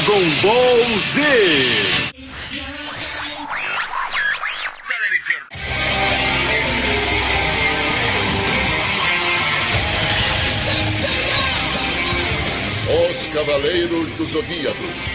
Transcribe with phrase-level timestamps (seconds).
[0.00, 1.20] Dragon Ball Z.
[12.88, 15.10] Os Cavaleiros do Zodíaco.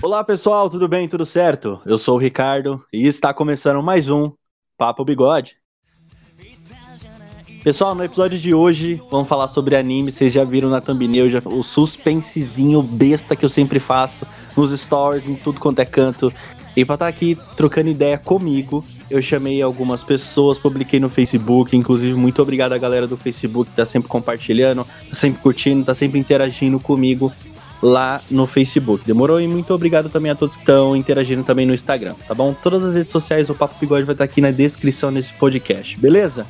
[0.00, 1.08] Olá pessoal, tudo bem?
[1.08, 1.80] Tudo certo?
[1.84, 4.32] Eu sou o Ricardo e está começando mais um
[4.76, 5.56] Papo Bigode.
[7.64, 10.12] Pessoal, no episódio de hoje vamos falar sobre anime.
[10.12, 14.24] Vocês já viram na thumbnail já, o suspensezinho besta que eu sempre faço
[14.56, 16.32] nos stories, em tudo quanto é canto.
[16.78, 21.76] E pra estar tá aqui trocando ideia comigo, eu chamei algumas pessoas, publiquei no Facebook.
[21.76, 25.92] Inclusive, muito obrigado à galera do Facebook que tá sempre compartilhando, tá sempre curtindo, tá
[25.92, 27.32] sempre interagindo comigo
[27.82, 29.04] lá no Facebook.
[29.04, 29.40] Demorou?
[29.40, 32.54] E muito obrigado também a todos que estão interagindo também no Instagram, tá bom?
[32.54, 36.46] Todas as redes sociais do Papo Bigode vai estar aqui na descrição desse podcast, beleza?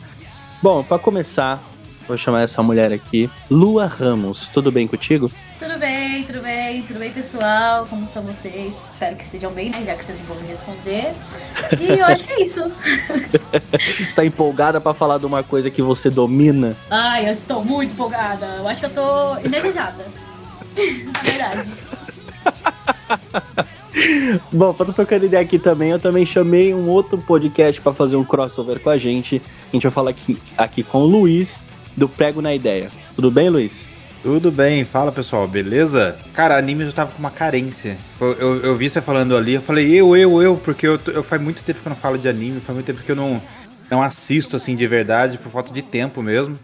[0.63, 1.63] Bom, para começar,
[2.09, 4.49] vou chamar essa mulher aqui, Lua Ramos.
[4.49, 5.31] Tudo bem contigo?
[5.59, 7.87] Tudo bem, tudo bem, tudo bem, pessoal?
[7.87, 8.73] Como são vocês?
[8.91, 9.85] Espero que estejam bem, né?
[9.85, 11.13] Já que vocês vão me responder.
[11.79, 12.73] E eu acho que é isso.
[14.01, 16.75] Está empolgada para falar de uma coisa que você domina?
[16.91, 18.47] Ai, eu estou muito empolgada.
[18.59, 20.07] Eu acho que eu tô energizada.
[21.13, 21.71] Na verdade.
[24.53, 28.25] Bom, para trocando ideia aqui também, eu também chamei um outro podcast para fazer um
[28.25, 29.43] crossover com a gente.
[29.69, 31.63] A gente vai falar aqui, aqui com o Luiz,
[31.99, 32.89] do Prego na Ideia.
[33.15, 33.87] Tudo bem, Luiz?
[34.23, 36.17] Tudo bem, fala pessoal, beleza?
[36.35, 37.97] Cara, anime eu tava com uma carência.
[38.21, 41.23] Eu, eu, eu, vi você falando ali, eu falei eu, eu, eu, porque eu, eu
[41.23, 43.41] faz muito tempo que eu não falo de anime, faz muito tempo que eu não,
[43.89, 46.59] não assisto assim de verdade, por falta de tempo mesmo.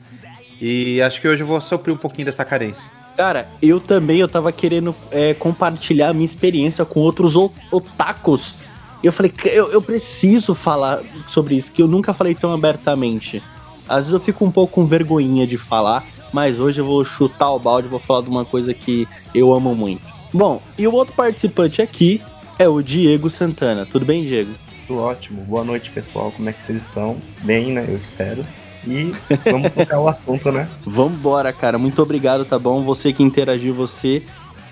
[0.61, 2.91] E acho que hoje eu vou sofrer um pouquinho dessa carência.
[3.17, 7.37] Cara, eu também eu tava querendo é, compartilhar a minha experiência com outros
[7.71, 8.56] otakus.
[9.03, 13.41] Eu falei, eu, eu preciso falar sobre isso, que eu nunca falei tão abertamente.
[13.89, 17.50] Às vezes eu fico um pouco com vergonhinha de falar, mas hoje eu vou chutar
[17.50, 20.03] o balde e vou falar de uma coisa que eu amo muito.
[20.33, 22.21] Bom, e o outro participante aqui
[22.59, 23.87] é o Diego Santana.
[23.87, 24.53] Tudo bem, Diego?
[24.87, 25.43] Tudo ótimo.
[25.43, 26.33] Boa noite, pessoal.
[26.33, 27.17] Como é que vocês estão?
[27.43, 27.84] Bem, né?
[27.89, 28.44] Eu espero.
[28.87, 29.15] E
[29.50, 30.69] vamos tocar o assunto, né?
[30.84, 31.78] Vambora, cara.
[31.78, 32.83] Muito obrigado, tá bom?
[32.83, 34.23] Você que interagiu, você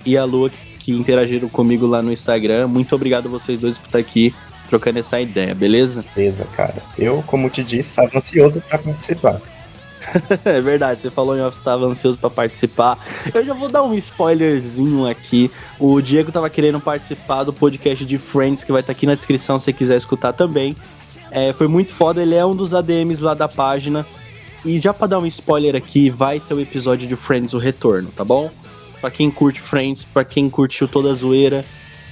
[0.04, 2.66] e a Lua que interagiram comigo lá no Instagram.
[2.66, 4.34] Muito obrigado a vocês dois por estar aqui
[4.72, 6.02] trocando essa ideia, beleza?
[6.16, 6.82] Beleza, cara.
[6.98, 9.38] Eu, como te disse, estava ansioso para participar.
[10.46, 12.98] é verdade, você falou em off, estava ansioso para participar.
[13.34, 15.50] Eu já vou dar um spoilerzinho aqui.
[15.78, 19.14] O Diego estava querendo participar do podcast de Friends, que vai estar tá aqui na
[19.14, 20.74] descrição se você quiser escutar também.
[21.30, 24.06] É, foi muito foda, ele é um dos ADMs lá da página.
[24.64, 28.08] E já pra dar um spoiler aqui, vai ter o episódio de Friends o Retorno,
[28.16, 28.50] tá bom?
[29.02, 31.62] Pra quem curte Friends, pra quem curtiu toda a zoeira,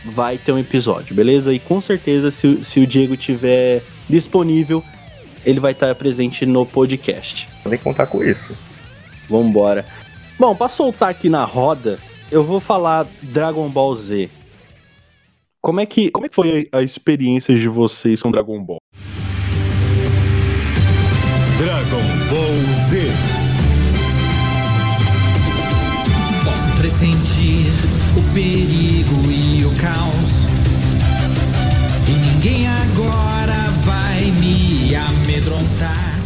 [0.04, 1.52] vai ter um episódio, beleza?
[1.52, 4.82] E com certeza, se, se o Diego tiver disponível,
[5.44, 7.48] ele vai estar presente no podcast.
[7.62, 8.56] Podem contar com isso.
[9.28, 9.84] Vambora.
[10.38, 11.98] Bom, pra soltar aqui na roda,
[12.30, 14.30] eu vou falar Dragon Ball Z.
[15.62, 18.78] Como é que, como é que foi a experiência de vocês com Dragon Ball?
[21.58, 22.56] Dragon Ball
[22.88, 23.02] Z.
[26.42, 27.89] Posso pressentir
[28.32, 30.46] perigo e o caos.
[32.06, 36.20] E ninguém agora vai me amedrontar.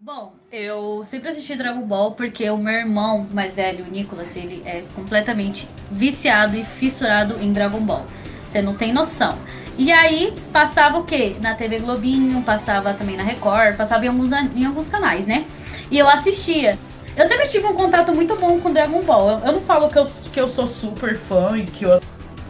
[0.00, 4.62] Bom, eu sempre assisti Dragon Ball porque o meu irmão mais velho, o Nicolas, ele
[4.64, 8.04] é completamente viciado e fissurado em Dragon Ball.
[8.50, 9.38] Você não tem noção.
[9.78, 11.36] E aí passava o quê?
[11.40, 15.44] Na TV Globinho, passava também na Record, passava em alguns, em alguns canais, né?
[15.90, 16.78] E eu assistia.
[17.16, 19.30] Eu sempre tive um contato muito bom com Dragon Ball.
[19.30, 22.00] Eu, eu não falo que eu, que eu sou super fã e que eu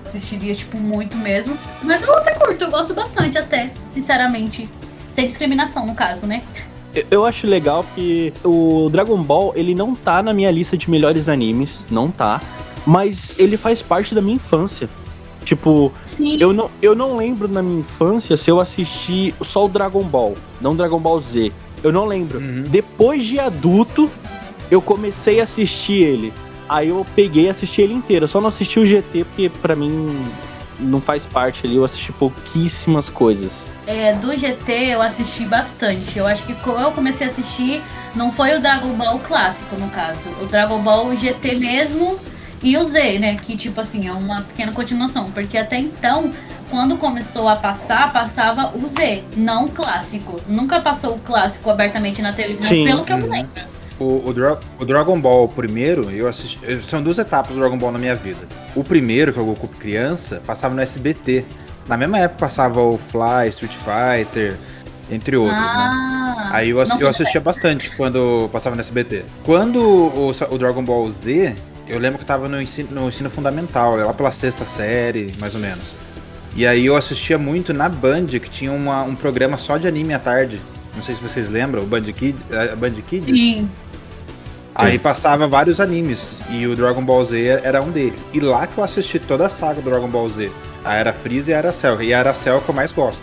[0.05, 1.57] assistiria, tipo, muito mesmo.
[1.83, 4.69] Mas eu até curto, eu gosto bastante até, sinceramente.
[5.13, 6.43] Sem discriminação, no caso, né?
[7.11, 11.29] Eu acho legal que o Dragon Ball, ele não tá na minha lista de melhores
[11.29, 12.41] animes, não tá.
[12.87, 14.89] Mas ele faz parte da minha infância.
[15.45, 16.39] Tipo, Sim.
[16.41, 20.35] eu não, eu não lembro na minha infância se eu assisti só o Dragon Ball,
[20.61, 21.53] não Dragon Ball Z.
[21.83, 22.39] Eu não lembro.
[22.39, 22.65] Uhum.
[22.67, 24.11] Depois de adulto,
[24.71, 26.33] eu comecei a assistir ele.
[26.69, 28.25] Aí eu peguei e assisti ele inteiro.
[28.25, 30.17] Eu só não assisti o GT porque pra mim
[30.81, 33.65] não faz parte ali, eu assisti pouquíssimas coisas.
[33.87, 36.19] É, do GT eu assisti bastante.
[36.19, 37.83] Eu acho que quando eu comecei a assistir,
[38.15, 40.29] não foi o Dragon Ball clássico, no caso.
[40.43, 42.19] O Dragon Ball GT mesmo
[42.63, 43.37] e o Z, né?
[43.37, 45.31] Que, tipo assim, é uma pequena continuação.
[45.31, 46.33] Porque até então,
[46.71, 50.41] quando começou a passar, passava o Z, não o clássico.
[50.49, 52.85] Nunca passou o clássico abertamente na televisão, Sim.
[52.85, 53.31] pelo que eu me Uhum.
[53.33, 53.75] lembro.
[54.05, 56.59] O, o, Dra- o Dragon Ball primeiro, eu assisti.
[56.63, 58.47] eu- São duas etapas do Dragon Ball na minha vida.
[58.75, 61.45] O primeiro, que é o Goku criança, passava no SBT.
[61.89, 64.57] Na mesma época passava o Fly, Street Fighter,
[65.11, 65.67] entre outros, né?
[65.67, 69.23] ah, Aí eu, eu assistia bastante quando passava no SBT.
[69.45, 71.55] Quando o, o Dragon Ball Z,
[71.89, 75.55] eu lembro que eu tava no ensino, no ensino fundamental, lá pela sexta série, mais
[75.55, 75.93] ou menos.
[76.57, 80.15] E aí eu assistia muito na Band, que tinha uma- um programa só de anime
[80.15, 80.61] à tarde.
[80.95, 82.37] Não sei se vocês lembram, o Band, Kid,
[82.73, 83.25] a Band Kids.
[83.27, 83.69] Sim.
[84.75, 88.29] Aí passava vários animes e o Dragon Ball Z era um deles.
[88.33, 90.51] E lá que eu assisti toda a saga do Dragon Ball Z.
[90.85, 92.03] A Era Freeza e a Era Cell.
[92.03, 93.23] E a Era Cell que eu mais gosto.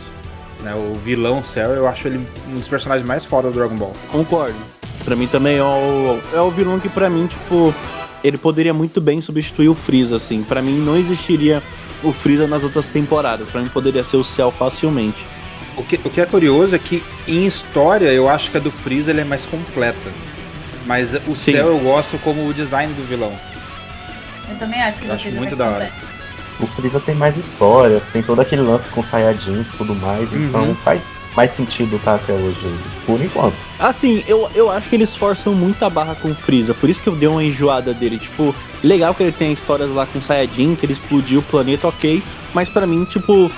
[0.62, 3.94] Né, o vilão Cell, eu acho ele um dos personagens mais foda do Dragon Ball.
[4.12, 4.56] Concordo.
[5.04, 7.74] Pra mim também é o, é o vilão que pra mim, tipo,
[8.24, 10.44] ele poderia muito bem substituir o Freeza, assim.
[10.44, 11.62] Pra mim não existiria
[12.04, 13.50] o Freeza nas outras temporadas.
[13.50, 15.26] Pra mim poderia ser o Cell facilmente.
[15.76, 18.72] O que, o que é curioso é que em história eu acho que a do
[18.72, 20.12] Freeza ele é mais completa.
[20.86, 21.52] Mas o Sim.
[21.54, 23.34] Cell eu gosto como o design do vilão.
[24.50, 25.92] Eu também acho que Eu acho muito da hora.
[26.60, 30.46] O Freeza tem mais história, tem todo aquele lance com Saiyajins e tudo mais, Uhum.
[30.46, 31.02] então faz
[31.36, 32.60] mais sentido tá até hoje,
[33.06, 33.56] por enquanto.
[33.80, 37.02] Assim, eu, eu acho que eles forçam muito a barra com o Freeza, por isso
[37.02, 38.20] que eu dei uma enjoada dele.
[38.20, 41.88] Tipo, legal que ele tem histórias lá com o Saiyajin, que ele explodiu o planeta,
[41.88, 42.22] ok.
[42.54, 43.50] Mas pra mim, tipo,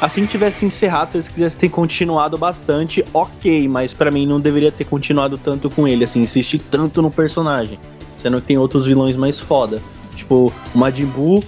[0.00, 3.68] assim que tivesse encerrado, se eles quisessem ter continuado bastante, ok.
[3.68, 7.78] Mas pra mim não deveria ter continuado tanto com ele, assim, insistir tanto no personagem.
[8.20, 9.82] Sendo que tem outros vilões mais foda.
[10.14, 11.44] Tipo, o Majin Buu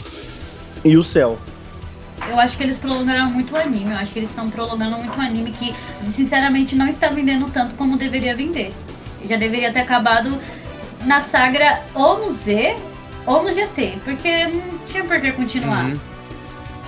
[0.84, 1.38] e o Cell.
[2.28, 3.90] Eu acho que eles prolongaram muito o anime.
[3.92, 5.74] Eu acho que eles estão prolongando muito o anime que,
[6.10, 8.72] sinceramente, não está vendendo tanto como deveria vender.
[9.24, 10.38] Já deveria ter acabado
[11.04, 12.76] na saga ou no Z
[13.24, 15.84] ou no GT, porque não tinha por que continuar.
[15.84, 16.17] Uhum.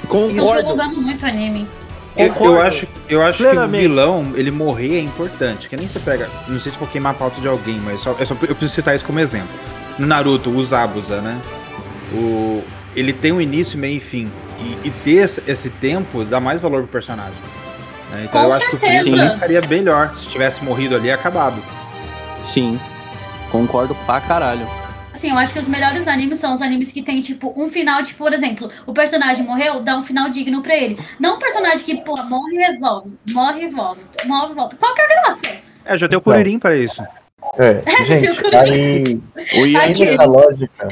[0.08, 0.62] Concordo.
[0.74, 1.66] prolongando muito o anime.
[2.16, 5.68] Eu, eu acho, eu acho que o vilão, ele morrer é importante.
[5.68, 6.28] Que nem você pega.
[6.48, 8.74] Não sei se vou queimar a pauta de alguém, mas só, é só- eu preciso
[8.74, 9.48] citar isso como exemplo.
[9.98, 11.40] No Naruto, o Zabuza, né?
[12.12, 12.62] O,
[12.96, 14.28] ele tem um início, meio e fim.
[14.58, 17.32] E, e ter esse, esse tempo dá mais valor pro personagem.
[18.10, 18.22] né?
[18.28, 19.02] Então Com eu acho que o certeza.
[19.10, 21.62] Freeza ficaria melhor se tivesse morrido ali e acabado.
[22.44, 22.78] Sim,
[23.52, 24.66] concordo pra caralho.
[25.20, 28.02] Assim, eu acho que os melhores animes são os animes que tem, tipo, um final,
[28.02, 30.98] tipo, por exemplo, o personagem morreu, dá um final digno pra ele.
[31.18, 34.76] Não um personagem que, pô, morre e revolve, morre e revolve, morre e volta.
[34.76, 35.46] Qual que é a graça?
[35.84, 37.02] É, já tem o Kuririn pra isso.
[37.58, 39.78] É, gente, aí O.
[39.78, 40.88] Ainda nessa lógica,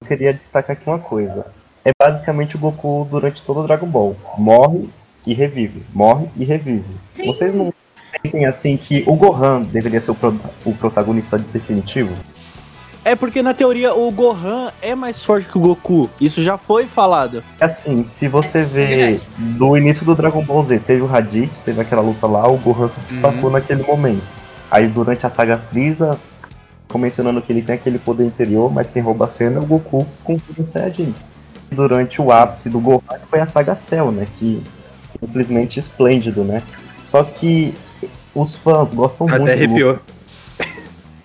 [0.00, 1.46] eu queria destacar aqui uma coisa.
[1.84, 4.16] É basicamente o Goku durante todo o Dragon Ball.
[4.36, 4.88] Morre
[5.24, 5.84] e revive.
[5.94, 6.84] Morre e revive.
[7.12, 7.26] Sim.
[7.26, 7.72] Vocês não
[8.20, 12.12] sentem assim que o Gohan deveria ser o, pro- o protagonista definitivo?
[13.04, 16.08] É porque na teoria o Gohan é mais forte que o Goku.
[16.20, 17.42] Isso já foi falado.
[17.60, 21.80] Assim, se você É vê do início do Dragon Ball Z, teve o Raditz, teve
[21.80, 24.22] aquela luta lá, o Gohan se destacou naquele momento.
[24.70, 26.18] Aí durante a saga Freeza,
[26.86, 29.66] ficou mencionando que ele tem aquele poder interior, mas quem rouba a cena é o
[29.66, 31.14] Goku com o Saiyajin.
[31.72, 34.26] Durante o ápice do Gohan foi a saga Cell, né?
[34.38, 34.62] Que
[35.08, 36.62] simplesmente esplêndido, né?
[37.02, 37.74] Só que
[38.34, 39.98] os fãs gostam muito Até do arrepiou.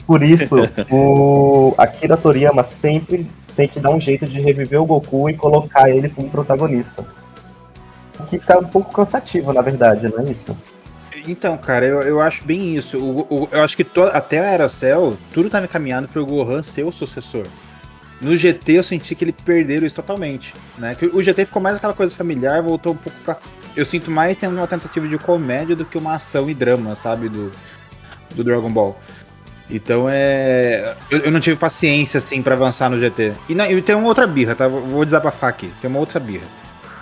[0.07, 0.55] Por isso,
[0.89, 5.89] o Akira Toriyama sempre tem que dar um jeito de reviver o Goku e colocar
[5.89, 7.05] ele como protagonista.
[8.19, 10.57] O que fica um pouco cansativo, na verdade, não é isso?
[11.27, 12.97] Então, cara, eu, eu acho bem isso.
[12.97, 16.63] O, o- eu acho que to- até a Era Cell, tudo tá caminhando pro Gohan
[16.63, 17.45] ser o sucessor.
[18.21, 20.95] No GT eu senti que ele perderam isso totalmente, né?
[20.95, 23.37] Que o GT ficou mais aquela coisa familiar, voltou um pouco pra...
[23.75, 27.29] Eu sinto mais tendo uma tentativa de comédia do que uma ação e drama, sabe?
[27.29, 27.51] Do,
[28.35, 28.97] do Dragon Ball.
[29.69, 30.95] Então é...
[31.11, 33.33] Eu, eu não tive paciência, assim, pra avançar no GT.
[33.49, 34.67] E, não, e tem uma outra birra, tá?
[34.67, 35.71] Vou desabafar aqui.
[35.81, 36.45] Tem uma outra birra.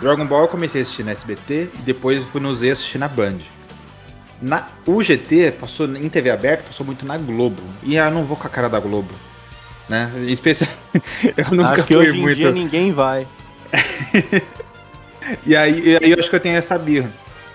[0.01, 3.07] Dragon Ball eu comecei a assistir na SBT, e depois fui no Z assistir na
[3.07, 3.37] Band.
[4.41, 7.61] Na, o GT passou em TV aberta, passou muito na Globo.
[7.81, 9.13] E eu não vou com a cara da Globo.
[9.87, 10.11] Né?
[10.17, 10.69] Em especial,
[11.37, 12.35] eu nunca Acho que hoje em muito.
[12.35, 13.27] dia ninguém vai.
[15.45, 17.09] E aí, e aí eu acho que eu tenho essa birra.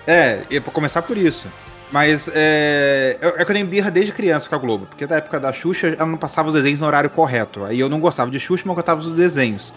[0.05, 1.47] É, e pra começar por isso.
[1.91, 4.85] Mas é, eu- é eu tenho birra desde criança com a Globo.
[4.85, 7.65] Porque da época da Xuxa, ela não passava os desenhos no horário correto.
[7.65, 9.73] Aí eu não gostava de Xuxa, mas eu gostava dos desenhos.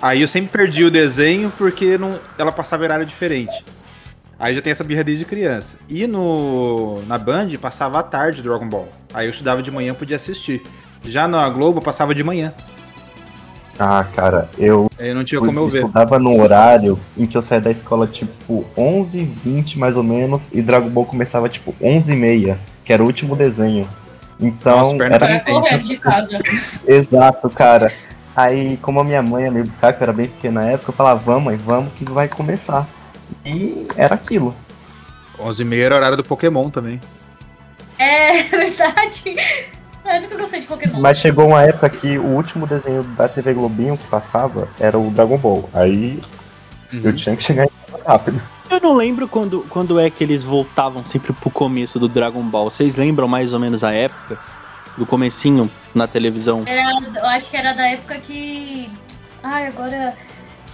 [0.00, 3.64] Aí eu sempre perdi o desenho porque não, ela passava horário diferente.
[4.38, 5.76] Aí já tem essa birra desde criança.
[5.88, 8.88] E no na Band passava à tarde Dragon Ball.
[9.12, 10.62] Aí eu estudava de manhã podia assistir.
[11.04, 12.54] Já na Globo passava de manhã.
[13.78, 15.80] Ah, cara, eu Eu não tinha como eu ver.
[15.80, 20.60] estudava num horário em que eu saía da escola tipo 11h20 mais ou menos e
[20.60, 23.86] Dragon Ball começava tipo 11h30, que era o último desenho.
[24.38, 26.38] Então, Nossa, perna era Pra correr de casa.
[26.86, 27.92] exato, cara.
[28.34, 30.90] Aí, como a minha mãe ia me buscar, que eu era bem pequena na época,
[30.90, 32.86] eu falava, vamos, mãe, vamos que vai começar.
[33.44, 34.54] E era aquilo.
[35.38, 37.00] 11h30 era horário do Pokémon também.
[37.98, 39.36] É verdade.
[40.10, 41.00] Eu nunca gostei de Pokémon.
[41.00, 45.10] Mas chegou uma época que o último desenho da TV Globinho que passava era o
[45.10, 45.70] Dragon Ball.
[45.72, 46.20] Aí
[46.92, 48.42] eu tinha que chegar em casa rápido.
[48.68, 52.70] Eu não lembro quando, quando é que eles voltavam sempre pro começo do Dragon Ball.
[52.70, 54.38] Vocês lembram mais ou menos a época?
[54.98, 56.64] Do comecinho na televisão?
[56.66, 58.90] Era, eu acho que era da época que.
[59.42, 60.14] Ai, agora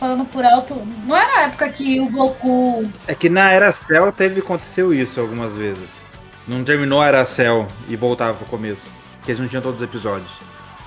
[0.00, 0.74] falando por alto.
[1.06, 2.90] Não era a época que o Goku.
[3.06, 6.00] É que na Era Cell teve aconteceu isso algumas vezes.
[6.48, 8.95] Não terminou a Era Cell e voltava pro começo.
[9.26, 10.30] Porque eles não tinham todos os episódios.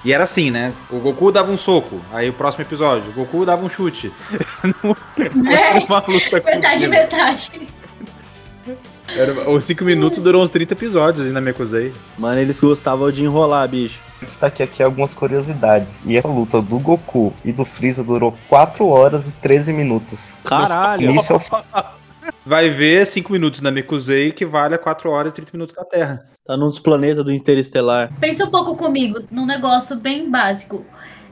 [0.05, 0.71] E era assim, né?
[0.89, 4.13] O Goku dava um soco, aí o próximo episódio, o Goku dava um chute.
[5.51, 5.81] É,
[6.39, 6.89] contínua.
[6.89, 7.67] verdade.
[9.09, 11.91] Era, os 5 minutos durou uns 30 episódios ainda me acusei.
[12.17, 13.99] Mano, eles gostavam de enrolar, bicho.
[14.21, 15.99] Destaque aqui algumas curiosidades.
[16.05, 20.19] E essa luta do Goku e do Freeza durou 4 horas e 13 minutos.
[20.45, 21.11] Caralho!
[21.11, 21.41] Início
[22.45, 25.83] Vai ver 5 minutos na Mekuzei que vale a 4 horas e 30 minutos da
[25.83, 26.25] Terra.
[26.49, 28.11] Tá num dos planetas do Interestelar.
[28.19, 30.83] Pensa um pouco comigo num negócio bem básico.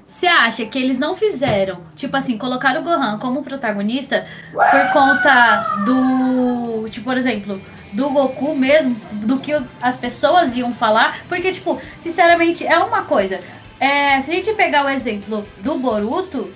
[0.07, 5.81] Você acha que eles não fizeram, tipo assim, colocaram o Gohan como protagonista por conta
[5.83, 7.59] do, tipo, por exemplo,
[7.93, 11.17] do Goku mesmo, do que as pessoas iam falar?
[11.27, 13.39] Porque, tipo, sinceramente, é uma coisa.
[13.79, 16.53] É, se a gente pegar o exemplo do Boruto,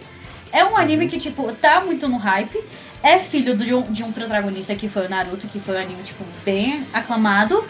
[0.54, 2.64] é um anime que, tipo, tá muito no hype.
[3.02, 6.04] É filho de um, de um protagonista que foi o Naruto, que foi um anime,
[6.04, 7.66] tipo, bem aclamado.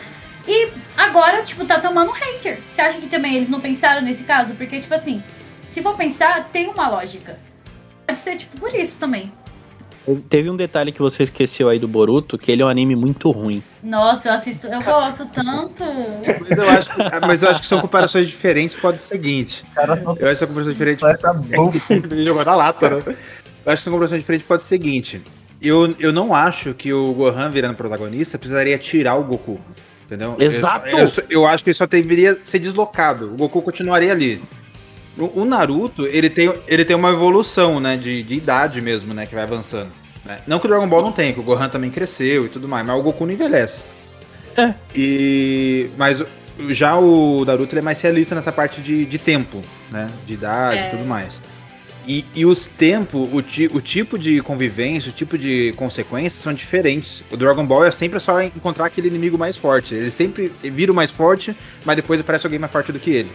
[0.47, 2.59] E agora, tipo, tá tomando hater.
[2.69, 4.55] Você acha que também eles não pensaram nesse caso?
[4.55, 5.23] Porque, tipo assim,
[5.69, 7.39] se for pensar, tem uma lógica.
[8.07, 9.31] Pode ser, tipo, por isso também.
[10.29, 13.29] Teve um detalhe que você esqueceu aí do Boruto, que ele é um anime muito
[13.29, 13.61] ruim.
[13.83, 15.83] Nossa, eu assisto, eu gosto tanto.
[16.41, 19.63] Mas eu acho que, mas eu acho que são comparações diferentes por causa do seguinte.
[19.75, 21.43] cara Eu acho que são comparações diferentes essa.
[21.89, 23.03] Ele jogou na lata, né?
[23.63, 25.21] Eu acho que são comparações diferentes pode ser o seguinte.
[25.61, 29.61] Eu, eu não acho que o Gohan virando protagonista precisaria tirar o Goku.
[30.11, 30.35] Entendeu?
[30.39, 30.89] Exato!
[30.89, 33.31] Eu, eu, eu acho que ele só deveria ser deslocado.
[33.31, 34.41] O Goku continuaria ali.
[35.17, 37.95] O, o Naruto, ele tem, ele tem uma evolução, né?
[37.95, 39.25] De, de idade mesmo, né?
[39.25, 39.89] Que vai avançando.
[40.25, 40.39] né?
[40.45, 42.85] Não que o Dragon Ball não tem, que o Gohan também cresceu e tudo mais,
[42.85, 43.83] mas o Goku não envelhece.
[44.57, 44.73] É.
[44.93, 45.89] E.
[45.97, 46.21] Mas
[46.69, 50.07] já o Naruto ele é mais realista nessa parte de, de tempo, né?
[50.27, 50.89] De idade e É.
[50.89, 51.39] tudo mais.
[52.07, 56.51] E, e os tempos, o, ti- o tipo de convivência, o tipo de consequências são
[56.53, 57.23] diferentes.
[57.31, 59.93] O Dragon Ball é sempre só encontrar aquele inimigo mais forte.
[59.93, 61.55] Ele sempre vira o mais forte,
[61.85, 63.31] mas depois aparece alguém mais forte do que ele.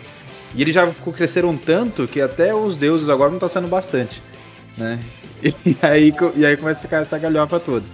[0.55, 4.21] E eles já cresceram tanto que até os deuses agora não tá sendo bastante,
[4.77, 4.99] né?
[5.67, 7.85] E aí, e aí começa a ficar essa galhofa toda.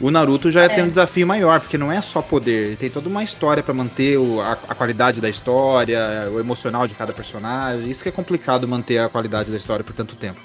[0.00, 3.08] O Naruto já tem um desafio maior, porque não é só poder, ele tem toda
[3.08, 7.90] uma história pra manter o- a, a qualidade da história, o emocional de cada personagem.
[7.90, 10.38] Isso que é complicado manter a qualidade da história por tanto tempo.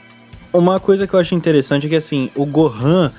[0.52, 3.12] Uma coisa que eu acho interessante é que assim, o Gohan,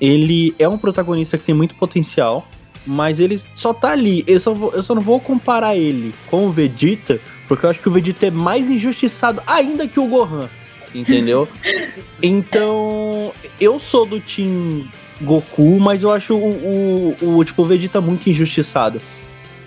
[0.00, 2.48] ele é um protagonista que tem muito potencial,
[2.84, 4.24] mas ele só tá ali.
[4.26, 7.78] Eu só, vou- eu só não vou comparar ele com o Vegeta, porque eu acho
[7.80, 10.48] que o Vegeta é mais injustiçado ainda que o Gohan.
[10.92, 11.48] Entendeu?
[12.22, 14.84] então, eu sou do Team
[15.20, 19.00] Goku, mas eu acho o, o, o, tipo, o Vegeta muito injustiçado.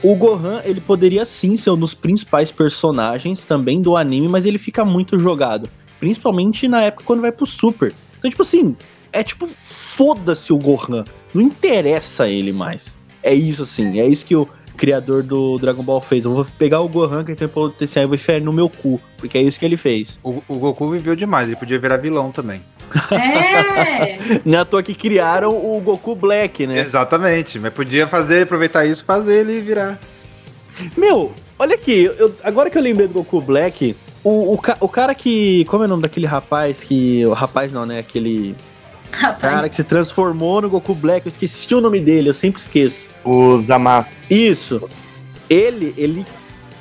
[0.02, 4.58] O Gohan, ele poderia sim ser um dos principais personagens também do anime, mas ele
[4.58, 5.70] fica muito jogado.
[6.00, 7.94] Principalmente na época quando vai pro Super.
[8.18, 8.76] Então, tipo assim,
[9.12, 11.04] é tipo, foda-se o Gohan.
[11.34, 12.98] Não interessa ele mais.
[13.22, 16.24] É isso assim, é isso que o criador do Dragon Ball fez.
[16.24, 19.02] Eu vou pegar o Gohan que tem potencial e vou enfiar ele no meu cu.
[19.18, 20.18] Porque é isso que ele fez.
[20.24, 22.62] O, o Goku viveu demais, ele podia virar vilão também.
[23.12, 24.40] É.
[24.46, 26.80] Não é à toa que criaram o Goku Black, né?
[26.80, 30.00] Exatamente, mas podia fazer, aproveitar isso, fazer ele virar.
[30.98, 35.14] Meu, olha aqui, eu- agora que eu lembrei do Goku Black, o, o, o cara
[35.16, 35.66] que.
[35.66, 37.26] Como é o nome daquele rapaz que.
[37.26, 38.00] O rapaz não, né?
[38.00, 38.56] Aquele
[39.12, 42.62] Rapaz, cara que se transformou no Goku Black, eu esqueci o nome dele, eu sempre
[42.62, 43.08] esqueço.
[43.24, 44.12] O Zamasu.
[44.30, 44.90] Isso.
[45.50, 46.26] Ele, ele.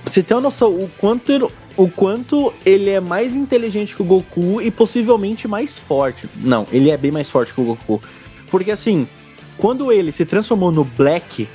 [0.04, 1.48] Você tem uma noção o quanto, ele-
[1.78, 6.28] o quanto ele é mais inteligente que o Goku e possivelmente mais forte.
[6.36, 8.02] Não, ele é bem mais forte que o Goku.
[8.50, 9.06] Porque assim,
[9.56, 11.48] quando ele se transformou no Black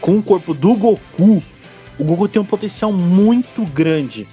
[0.00, 1.42] com o corpo do Goku,
[1.98, 4.26] o Goku tem um potencial muito grande.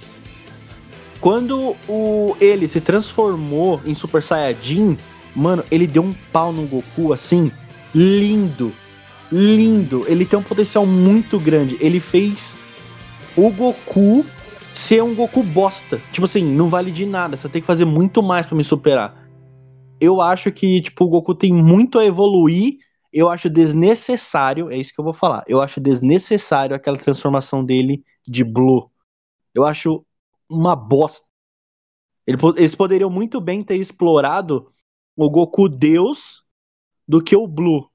[1.20, 4.96] Quando o, ele se transformou em Super Saiyajin,
[5.36, 7.52] mano, ele deu um pau no Goku assim,
[7.94, 8.72] lindo
[9.32, 10.04] lindo.
[10.08, 11.76] Ele tem um potencial muito grande.
[11.80, 12.56] Ele fez
[13.36, 14.24] o Goku
[14.72, 16.00] ser um Goku bosta.
[16.12, 17.36] Tipo assim, não vale de nada.
[17.36, 19.28] Você tem que fazer muito mais pra me superar.
[20.00, 22.78] Eu acho que, tipo, o Goku tem muito a evoluir.
[23.12, 25.44] Eu acho desnecessário, é isso que eu vou falar.
[25.46, 28.90] Eu acho desnecessário aquela transformação dele de Blue.
[29.54, 30.04] Eu acho
[30.48, 31.26] uma bosta.
[32.56, 34.72] Eles poderiam muito bem ter explorado
[35.16, 36.44] o Goku Deus
[37.06, 37.90] do que o Blue,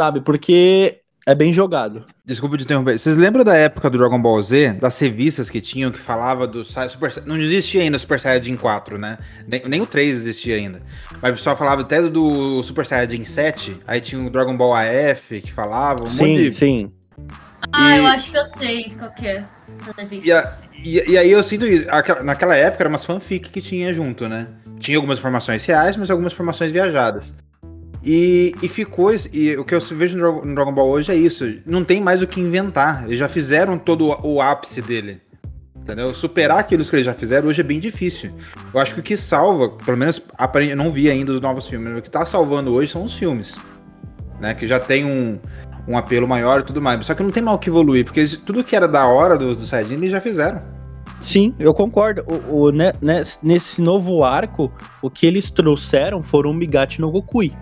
[0.00, 0.20] sabe?
[0.20, 2.04] Porque é bem jogado.
[2.24, 2.98] Desculpa de interromper.
[2.98, 4.74] Vocês lembram da época do Dragon Ball Z?
[4.80, 8.98] Das revistas que tinham que falava do Super Não existia ainda o Super Saiyajin 4,
[8.98, 9.18] né?
[9.46, 10.82] Nem, nem o 3 existia ainda.
[11.20, 13.78] Mas o pessoal falava até do Super Saiyajin 7.
[13.86, 16.04] Aí tinha o Dragon Ball AF que falava.
[16.04, 16.52] Um sim, monte de.
[16.56, 16.92] sim.
[17.72, 19.44] Ah, E- eu acho que eu sei qual que é.
[20.22, 21.84] E, a- e- e aí eu sinto isso.
[21.90, 24.46] Aquela- naquela época era umas fanfic que tinha junto, né?
[24.78, 27.34] Tinha algumas informações reais, mas algumas informações viajadas.
[28.04, 29.10] E, e ficou.
[29.32, 31.44] E o que eu vejo no Dragon- Ball hoje é isso.
[31.66, 33.04] Não tem mais o que inventar.
[33.06, 35.20] Eles já fizeram todo o, ápice dele.
[35.76, 36.14] Entendeu?
[36.14, 38.30] Superar aquilo que eles já fizeram hoje é bem difícil.
[38.72, 40.22] Eu acho que o que salva, pelo menos
[40.68, 43.58] eu não vi ainda os novos filmes, o que tá salvando hoje são os filmes.
[44.38, 44.54] Né?
[44.54, 45.38] Que já tem um,
[45.88, 47.04] um apelo maior e tudo mais.
[47.04, 49.54] Só que não tem mal que evoluir, porque eles- tudo que era da hora do,
[49.54, 50.62] do Saiyajin eles já fizeram.
[51.20, 52.24] Sim, eu concordo.
[52.48, 57.10] O, o- ne- nes- nesse novo arco, o que eles trouxeram foram o Migate no
[57.10, 57.52] Gokui.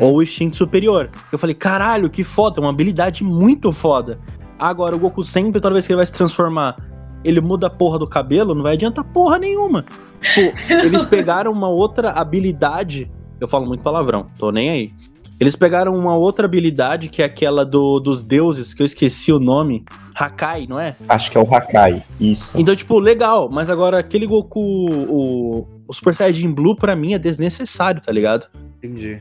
[0.00, 1.10] Ou o instinto superior.
[1.32, 4.18] Eu falei, caralho, que foda, uma habilidade muito foda.
[4.58, 6.76] Agora, o Goku sempre, toda vez que ele vai se transformar,
[7.24, 9.84] ele muda a porra do cabelo, não vai adiantar porra nenhuma.
[10.20, 13.10] Tipo, eles pegaram uma outra habilidade.
[13.40, 14.92] Eu falo muito palavrão, tô nem aí.
[15.40, 19.40] Eles pegaram uma outra habilidade, que é aquela do, dos deuses, que eu esqueci o
[19.40, 19.84] nome.
[20.14, 20.94] Hakai, não é?
[21.08, 22.04] Acho que é o Hakai.
[22.20, 22.52] Isso.
[22.56, 27.18] Então, tipo, legal, mas agora aquele Goku, o, o Super Saiyajin Blue, pra mim é
[27.18, 28.46] desnecessário, tá ligado?
[28.78, 29.20] Entendi.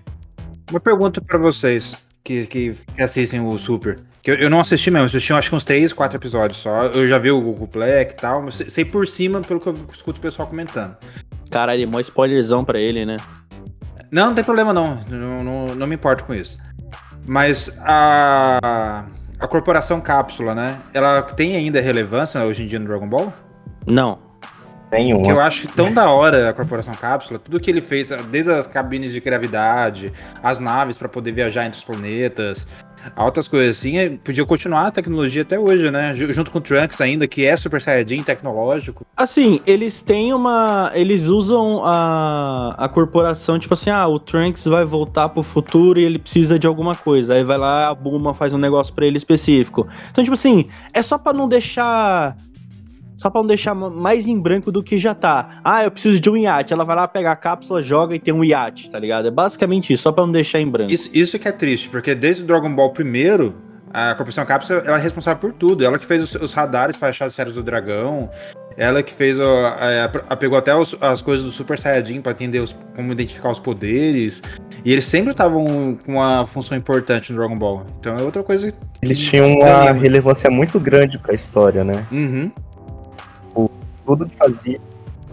[0.74, 4.00] Uma pergunta pra vocês que, que, assistem o Super.
[4.24, 6.86] Que eu, eu não assisti mesmo, assisti acho que uns 3, 4 episódios só.
[6.86, 9.68] Eu já vi o Goku Black e tal, mas sei- sei por cima pelo que
[9.70, 10.98] eu escuto o pessoal comentando.
[11.52, 13.18] Caralho, mó spoilerzão pra ele, né?
[14.10, 15.00] Não, não tem problema não.
[15.08, 16.58] Não, não, não me importo com isso.
[17.28, 19.06] Mas a,
[19.40, 20.80] a corporação cápsula, né?
[20.92, 23.32] Ela tem ainda relevância hoje em dia no Dragon Ball?
[23.86, 24.18] Não.
[24.96, 28.52] Tem Que eu acho tão da hora a Corporação Cápsula, tudo que ele fez, desde
[28.52, 32.68] as cabines de gravidade, as naves pra poder viajar entre os planetas,
[33.16, 36.14] altas coisas assim, podia continuar a tecnologia até hoje, né?
[36.14, 39.06] Ju- Junto com o Trunks ainda, que é Super Saiyajin tecnológico.
[39.18, 40.92] Assim, eles têm uma.
[40.94, 46.04] Eles usam a, a corporação, tipo assim, ah, o Trunks vai voltar pro futuro e
[46.04, 47.34] ele precisa de alguma coisa.
[47.34, 49.88] Aí vai lá, a Bulma faz um negócio pra ele específico.
[50.12, 52.38] Então, tipo assim, é só pra não deixar.
[53.24, 55.62] Só pra não deixar ma- mais em branco do que já tá.
[55.64, 56.74] Ah, eu preciso de um iate.
[56.74, 59.30] Ela vai lá, pega a cápsula, joga e tem um iate, tá ligado?
[59.30, 60.92] É basicamente isso, só pra não deixar em branco.
[60.92, 63.56] Isso, isso que é triste, porque desde o Dragon Ball primeiro,
[63.94, 65.86] a Corporação Cápsula ela é responsável por tudo.
[65.86, 68.30] Ela que fez os, os radares para achar as esferas do dragão,
[68.76, 72.34] ela que fez, o- a, a- pegou até os- as coisas do Super Saiyajin pra
[72.34, 74.44] entender os- como identificar os poderes.
[74.84, 77.86] E eles sempre estavam com uma função importante no Dragon Ball.
[78.02, 78.78] Então é outra coisa que.
[79.02, 82.06] Eles tinham uma relevância muito grande pra história, né?
[82.12, 82.52] Uhum.
[84.06, 84.80] Tudo que fazia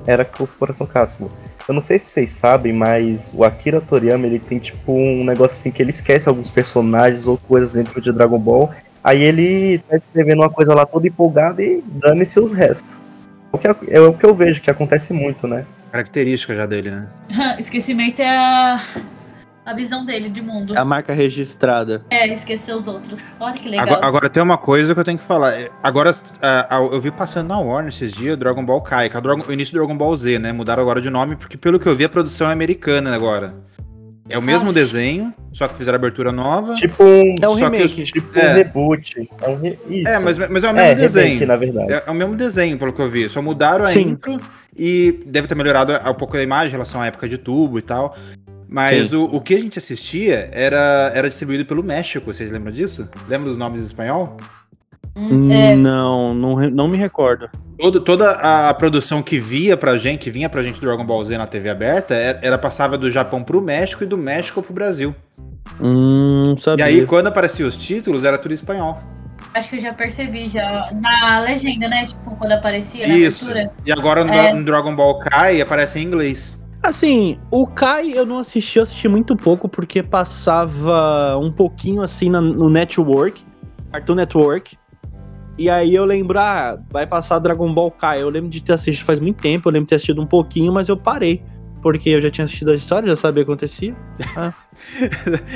[0.06, 1.30] era Corporação Cápsula.
[1.68, 5.56] Eu não sei se vocês sabem, mas o Akira Toriyama ele tem tipo um negócio
[5.56, 8.70] assim que ele esquece alguns personagens ou coisas dentro de Dragon Ball.
[9.02, 12.90] Aí ele tá escrevendo uma coisa lá toda empolgada e dane-se os restos.
[13.52, 15.64] É o, que, é o que eu vejo que acontece muito, né?
[15.90, 17.08] Característica já dele, né?
[17.58, 18.80] Esquecimento é a,
[19.64, 20.76] a visão dele de mundo.
[20.76, 22.02] A marca registrada.
[22.10, 23.34] É, esquecer os outros.
[23.38, 23.86] Olha que legal.
[23.86, 25.52] Agora, agora tem uma coisa que eu tenho que falar.
[25.52, 26.10] É, Agora,
[26.42, 29.44] ah, eu vi passando na Warner esses dias Dragon Ball Kai, que é o, Dragon-
[29.46, 30.52] o início do Dragon Ball Z, né?
[30.52, 33.54] Mudaram agora de nome, porque pelo que eu vi, a produção é americana agora.
[34.28, 34.78] É o mesmo Nossa.
[34.78, 36.74] desenho, só que fizeram abertura nova.
[36.74, 38.02] Tipo um, É um Só que remake.
[38.02, 38.50] os- tipo é.
[38.50, 39.28] um reboot.
[39.42, 39.78] É, um re...
[40.06, 41.46] É, mas, mas é o é, mesmo remake, desenho.
[41.48, 41.92] na verdade.
[41.92, 43.28] É, é o mesmo desenho, pelo que eu vi.
[43.28, 44.10] Só mudaram a Sim.
[44.10, 44.38] intro
[44.78, 47.82] e deve ter melhorado um pouco a imagem em relação à época de tubo e
[47.82, 48.16] tal.
[48.72, 53.08] Mas o, o que a gente assistia era, era distribuído pelo México, vocês lembram disso?
[53.28, 54.36] Lembra dos nomes em espanhol?
[55.16, 57.50] Hum, é, Não, não, não me recordo.
[57.76, 61.24] Todo, toda a, produção que via pra gente, que vinha pra gente do Dragon Ball
[61.24, 64.72] Z na TV aberta, era, era passava do Japão pro México e do México pro
[64.72, 65.14] Brasil.
[65.80, 66.84] Hum, E sabia.
[66.84, 69.00] aí, quando apareciam os títulos, era tudo em espanhol.
[69.54, 72.06] acho que eu já percebi já na legenda, né?
[72.06, 73.50] Tipo, quando aparecia na Isso.
[73.50, 73.74] abertura.
[73.84, 74.52] E agora no, É.
[74.52, 76.60] no Dragon Ball Kai aparece em inglês.
[76.82, 82.30] Assim, o Kai eu não assisti, eu assisti muito pouco porque passava um pouquinho assim
[82.30, 83.44] no Network,
[83.92, 84.78] Cartoon Network.
[85.58, 88.22] E aí eu lembro, ah, vai passar Dragon Ball Kai.
[88.22, 90.72] Eu lembro de ter assistido faz muito tempo, eu lembro de ter assistido um pouquinho,
[90.72, 91.42] mas eu parei.
[91.82, 93.94] Porque eu já tinha assistido a história, já sabia o que acontecia.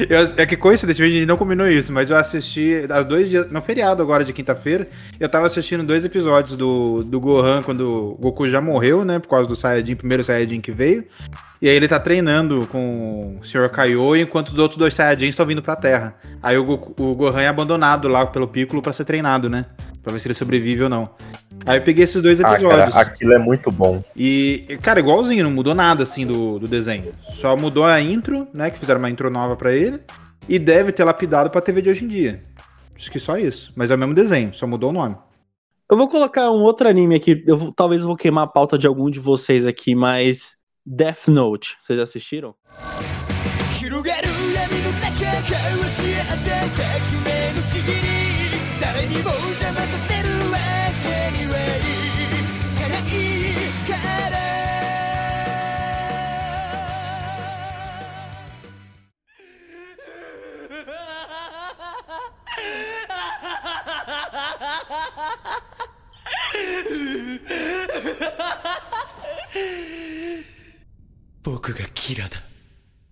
[0.08, 3.50] Eu- é que coincidentemente a gente não combinou isso, mas eu assisti há dois dias,
[3.50, 4.86] no feriado agora de quinta-feira,
[5.18, 9.28] eu tava assistindo dois episódios do, do Gohan quando o Goku já morreu, né, por
[9.28, 11.04] causa do Saiyajin, primeiro Saiyajin que veio,
[11.62, 13.68] e aí ele tá treinando com o Sr.
[13.70, 16.14] Kaiô, enquanto os outros dois Saiyajins estão vindo pra Terra.
[16.42, 19.64] Aí o, Goku- o Gohan é abandonado lá pelo Piccolo pra ser treinado, né,
[20.02, 21.08] pra ver se ele sobrevive ou não.
[21.66, 22.92] Aí eu peguei esses dois Ah, episódios.
[22.92, 24.00] cara, aquilo é muito bom.
[24.16, 27.12] E, cara, igualzinho, não mudou nada assim do, do desenho.
[27.36, 28.70] Só mudou a intro, né?
[28.70, 30.00] Que fizeram uma intro nova pra ele.
[30.48, 32.42] E deve ter lapidado pra TV de hoje em dia.
[32.96, 33.72] Acho que só isso.
[33.74, 35.16] Mas é o mesmo desenho, só mudou o nome.
[35.90, 37.42] Eu vou colocar um outro anime aqui.
[37.46, 40.52] Eu talvez eu vou queimar a pauta de algum de vocês aqui, mas.
[40.86, 41.76] Death Note.
[41.80, 42.54] Vocês assistiram?
[43.80, 44.02] 広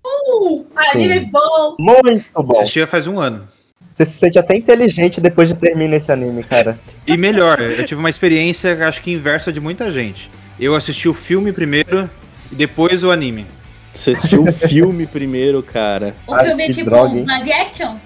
[0.05, 1.31] Uh, anime Sim.
[1.31, 1.76] bom!
[1.78, 2.61] Muito bom.
[2.61, 3.48] Assistia faz um ano.
[3.94, 6.78] Você se sente até inteligente depois de terminar esse anime, cara.
[7.07, 10.31] E melhor, eu tive uma experiência, acho que inversa de muita gente.
[10.59, 12.09] Eu assisti o filme primeiro
[12.50, 13.46] e depois o anime.
[13.94, 16.14] Você assistiu o filme primeiro, cara.
[16.26, 17.96] O Ai, filme é tipo droga, live action?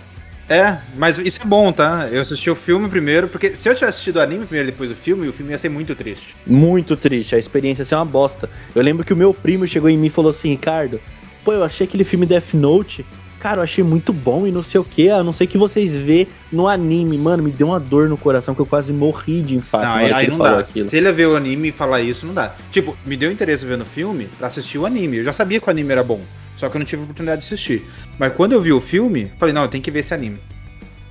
[0.48, 2.08] É, mas isso é bom, tá?
[2.10, 4.90] Eu assisti o filme primeiro, porque se eu tivesse assistido o anime primeiro e depois
[4.90, 6.36] o filme, o filme ia ser muito triste.
[6.46, 7.34] Muito triste.
[7.34, 8.48] A experiência ia ser uma bosta.
[8.74, 11.00] Eu lembro que o meu primo chegou em mim e falou assim: Ricardo,
[11.44, 13.04] pô, eu achei aquele filme Death Note.
[13.40, 15.94] Cara, eu achei muito bom e não sei o que, a não ser que vocês
[15.96, 17.18] vê no anime.
[17.18, 19.86] Mano, me deu uma dor no coração que eu quase morri de infarto.
[19.86, 20.60] Não, aí, aí não dá.
[20.60, 20.88] aquilo.
[20.88, 22.54] Se ele ver o anime e falar isso, não dá.
[22.70, 25.18] Tipo, me deu interesse ver no filme pra assistir o anime.
[25.18, 26.20] Eu já sabia que o anime era bom.
[26.56, 27.84] Só que eu não tive oportunidade de assistir.
[28.18, 30.38] Mas quando eu vi o filme, falei, não, eu tenho que ver esse anime.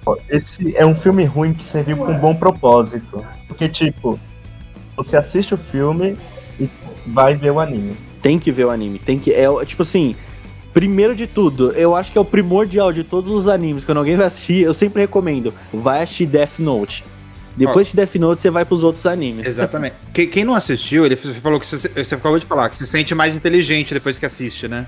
[0.05, 3.23] Ó, Esse é um filme ruim que serviu com um bom propósito.
[3.47, 4.19] Porque, tipo,
[4.95, 6.17] você assiste o filme
[6.60, 6.69] e
[7.08, 7.95] vai ver o anime.
[8.21, 8.99] Tem que ver o anime.
[8.99, 9.31] Tem que.
[9.31, 10.15] É, tipo assim.
[10.73, 13.86] Primeiro de tudo, eu acho que é o primordial de todos os animes.
[13.86, 15.53] Quando alguém vai assistir, eu sempre recomendo.
[15.71, 17.01] Vai assistir Death Note.
[17.55, 19.47] Depois de Death Note, você vai pros outros animes.
[19.47, 19.95] Exatamente.
[20.13, 23.15] quem, quem não assistiu, ele falou que você, você acabou de falar, que se sente
[23.15, 24.86] mais inteligente depois que assiste, né?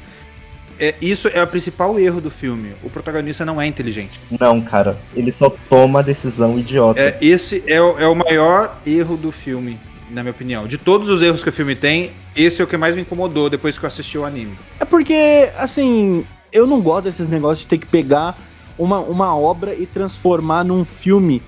[0.80, 2.74] É, isso é o principal erro do filme.
[2.84, 4.20] O protagonista não é inteligente.
[4.40, 7.00] Não, cara, ele só toma a decisão idiota.
[7.00, 10.68] É, esse é o, é o maior erro do filme, na minha opinião.
[10.68, 13.50] De todos os erros que o filme tem, esse é o que mais me incomodou
[13.50, 14.58] depois que eu assisti o anime.
[14.80, 18.38] É porque, assim, eu não gosto desses negócios de ter que pegar
[18.78, 21.42] uma, uma obra e transformar num filme.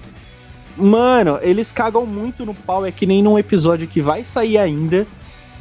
[0.76, 2.86] Mano, eles cagam muito no pau.
[2.86, 5.06] É que nem num episódio que vai sair ainda,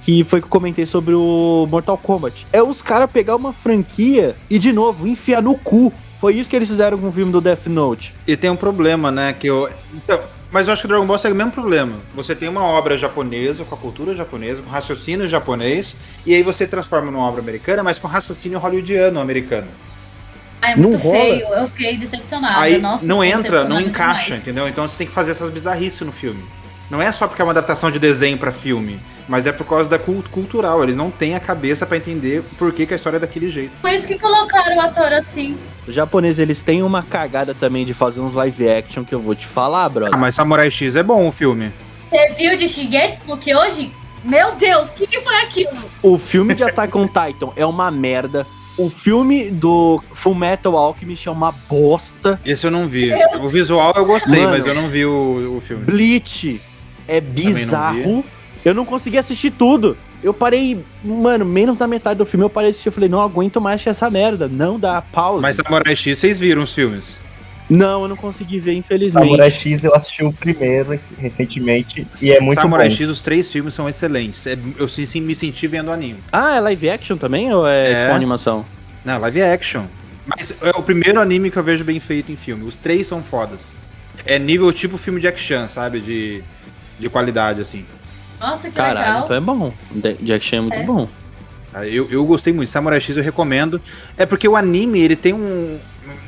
[0.04, 2.46] que foi que eu comentei sobre o Mortal Kombat.
[2.52, 5.92] É os caras pegar uma franquia e, de novo, enfiar no cu.
[6.20, 8.12] Foi isso que eles fizeram com o filme do Death Note.
[8.26, 9.32] E tem um problema, né?
[9.38, 9.68] Que eu.
[9.94, 10.18] Então,
[10.50, 11.92] mas eu acho que o Dragon Ball segue o mesmo problema.
[12.14, 16.66] Você tem uma obra japonesa, com a cultura japonesa, com raciocínio japonês, e aí você
[16.66, 19.68] transforma numa obra americana, mas com raciocínio hollywoodiano americano.
[20.60, 21.18] Ah, é Não muito rola.
[21.18, 21.46] feio.
[21.46, 22.60] Eu fiquei decepcionada.
[22.60, 24.42] aí Nossa, não entra, não encaixa, demais.
[24.42, 24.66] entendeu?
[24.68, 26.42] Então você tem que fazer essas bizarrices no filme.
[26.90, 28.98] Não é só porque é uma adaptação de desenho pra filme,
[29.28, 30.82] mas é por causa da cult cultural.
[30.82, 33.72] Eles não têm a cabeça pra entender por que, que a história é daquele jeito.
[33.82, 35.56] Por isso que colocaram o ator assim.
[35.86, 39.34] Os japoneses, eles têm uma cagada também de fazer uns live action que eu vou
[39.34, 40.18] te falar, Ah, brother.
[40.18, 41.72] mas Samurai X é bom o filme.
[42.10, 43.92] Você viu de Shigetsu que hoje?
[44.24, 45.70] Meu Deus, o que, que foi aquilo?
[46.02, 48.46] O filme de Attack on Titan é uma merda.
[48.78, 52.40] O filme do Full Metal Alchemist é uma bosta.
[52.44, 53.10] Esse eu não vi.
[53.40, 54.50] O visual eu gostei, Mano.
[54.50, 55.84] mas eu não vi o, o filme.
[55.84, 56.60] Bleach
[57.08, 58.24] é não bizarro.
[58.64, 59.96] Eu não consegui assistir tudo.
[60.22, 62.88] Eu parei, mano, menos da metade do filme eu parei de assistir.
[62.88, 64.48] Eu falei, não aguento mais essa merda.
[64.48, 65.40] Não dá pausa.
[65.42, 67.16] Mas Samurai X, vocês viram os filmes?
[67.70, 69.24] Não, eu não consegui ver, infelizmente.
[69.26, 72.94] Samurai X eu assisti o primeiro recentemente e é muito Samurai bom.
[72.94, 74.46] X, os três filmes são excelentes.
[74.46, 74.88] É- eu
[75.20, 76.18] me senti vendo anime.
[76.32, 78.02] Ah, é live action também ou é, É.
[78.04, 78.64] tipo animação?
[79.04, 79.84] Não, live action.
[80.26, 82.64] Mas é o primeiro anime que eu vejo bem feito em filme.
[82.64, 83.74] Os três são fodas.
[84.26, 86.00] É nível tipo filme de action, sabe?
[86.00, 86.42] De,
[86.98, 87.84] de qualidade, assim.
[88.40, 89.24] Nossa, que Caralho, legal.
[89.24, 89.72] então é bom.
[90.20, 90.82] Jack Chan é muito É.
[90.84, 91.08] bom.
[91.74, 92.68] Ah, Eu, eu gostei muito.
[92.70, 93.80] Samurai X eu recomendo.
[94.16, 95.78] É porque o anime, ele tem um.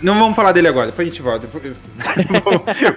[0.03, 1.47] Não vamos falar dele agora, depois a gente volta.
[1.47, 1.75] Depois-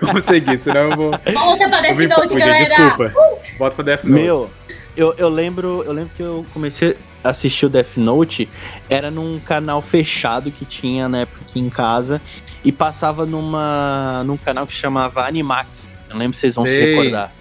[0.02, 1.12] vamos, seguir, senão eu vou.
[1.34, 2.64] Vamos ser pra Death Note, galera.
[2.66, 3.14] Desculpa.
[3.58, 4.22] Bota pra Death Note.
[4.22, 4.50] Meu,
[4.98, 8.50] eu, eu lembro, eu lembro que eu comecei a assistir o Death Note,
[8.90, 12.22] era num canal fechado que tinha na época aqui em casa
[12.64, 15.88] e passava numa num canal que chamava Animax.
[16.10, 16.96] Eu lembro se vocês vão se Sei.
[16.96, 17.32] recordar.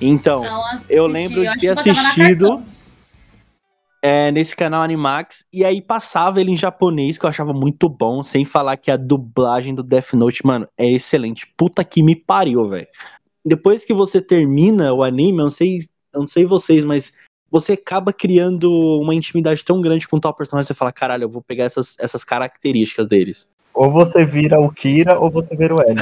[0.00, 2.62] Então, Não assisti, eu lembro de acho ter assistido.
[4.02, 8.22] É, nesse canal Animax, e aí passava ele em japonês, que eu achava muito bom,
[8.22, 11.52] sem falar que a dublagem do Death Note, mano, é excelente.
[11.56, 12.86] Puta que me pariu, velho.
[13.44, 15.78] Depois que você termina o anime, eu não sei,
[16.12, 17.12] eu não sei vocês, mas
[17.50, 21.42] você acaba criando uma intimidade tão grande com tal personagem, você fala, caralho, eu vou
[21.42, 23.46] pegar essas, essas características deles.
[23.76, 26.00] Ou você vira o Kira ou você vira o L.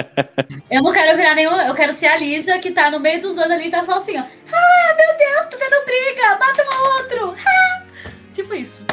[0.70, 1.54] Eu não quero virar nenhum.
[1.60, 3.98] Eu quero ser a Lisa que tá no meio dos dois ali e tá só
[3.98, 4.22] assim, ó.
[4.22, 6.38] Ah, meu Deus, tá tendo briga!
[6.38, 7.34] Mata um outro!
[7.46, 7.82] Ah!
[8.32, 8.86] Tipo isso.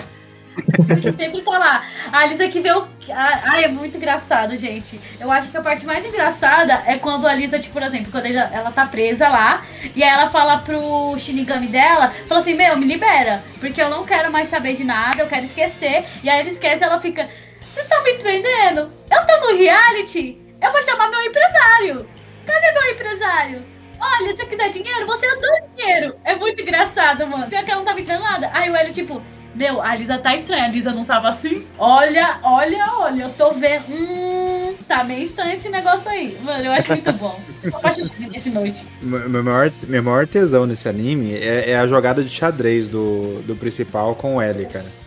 [1.02, 1.86] Que sempre tá lá.
[2.12, 2.88] A Lisa que vê o.
[3.10, 5.00] Ai, é muito engraçado, gente.
[5.22, 8.26] Eu acho que a parte mais engraçada é quando a Lisa, tipo, por exemplo, quando
[8.26, 9.64] ela, ela tá presa lá,
[9.96, 14.04] e aí ela fala pro Shinigami dela, fala assim, meu, me libera, porque eu não
[14.04, 16.04] quero mais saber de nada, eu quero esquecer.
[16.22, 17.30] E aí ele esquece ela fica,
[17.78, 18.90] vocês estão me entendendo?
[19.12, 22.08] Eu tô no reality, eu vou chamar meu empresário.
[22.46, 23.66] Cadê meu empresário?
[24.00, 26.16] Olha, se você quiser dinheiro, você dá dinheiro.
[26.24, 27.48] É muito engraçado, mano.
[27.48, 28.50] Pior que ela não tava entendendo nada.
[28.54, 29.22] Aí o Hélio, tipo,
[29.54, 30.66] meu, a Lisa tá estranha.
[30.66, 31.68] A Lisa não tava assim?
[31.78, 33.24] Olha, olha, olha.
[33.24, 33.84] Eu tô vendo.
[33.90, 36.38] Hum, tá meio estranho esse negócio aí.
[36.42, 37.40] Mano, eu acho muito bom.
[37.70, 38.16] Tô apaixonada
[38.54, 38.86] noite.
[39.02, 43.56] Meu maior, meu maior tesão nesse anime é, é a jogada de xadrez do, do
[43.56, 45.07] principal com o L, cara.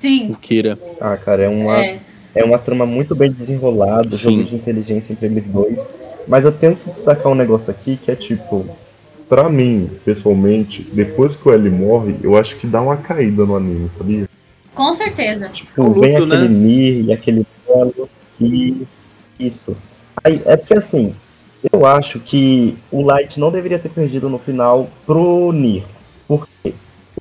[0.00, 0.78] Sim, O Kira.
[1.00, 2.00] Ah, cara, é uma, é.
[2.34, 5.78] é uma trama muito bem desenrolada, jogo de inteligência entre eles dois.
[6.26, 8.66] Mas eu tenho que destacar um negócio aqui que é tipo,
[9.28, 13.56] pra mim, pessoalmente, depois que o L morre, eu acho que dá uma caída no
[13.56, 14.28] anime, sabia?
[14.74, 15.48] Com certeza.
[15.50, 16.48] Tipo, o luto, vem aquele né?
[16.48, 18.08] Mir e aquele duelo
[18.40, 18.86] e
[19.38, 19.76] isso.
[20.24, 21.14] Aí, é porque assim,
[21.72, 25.84] eu acho que o Light não deveria ter perdido no final pro Nir.
[26.26, 26.74] Porque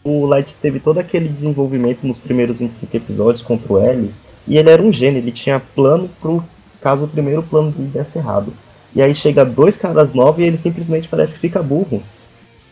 [0.03, 4.11] o Light teve todo aquele desenvolvimento nos primeiros 25 episódios contra o L.
[4.47, 6.43] E ele era um gênio, ele tinha plano pro
[6.81, 8.53] caso o primeiro plano dele desse errado.
[8.95, 12.01] E aí chega dois caras novos e ele simplesmente parece que fica burro.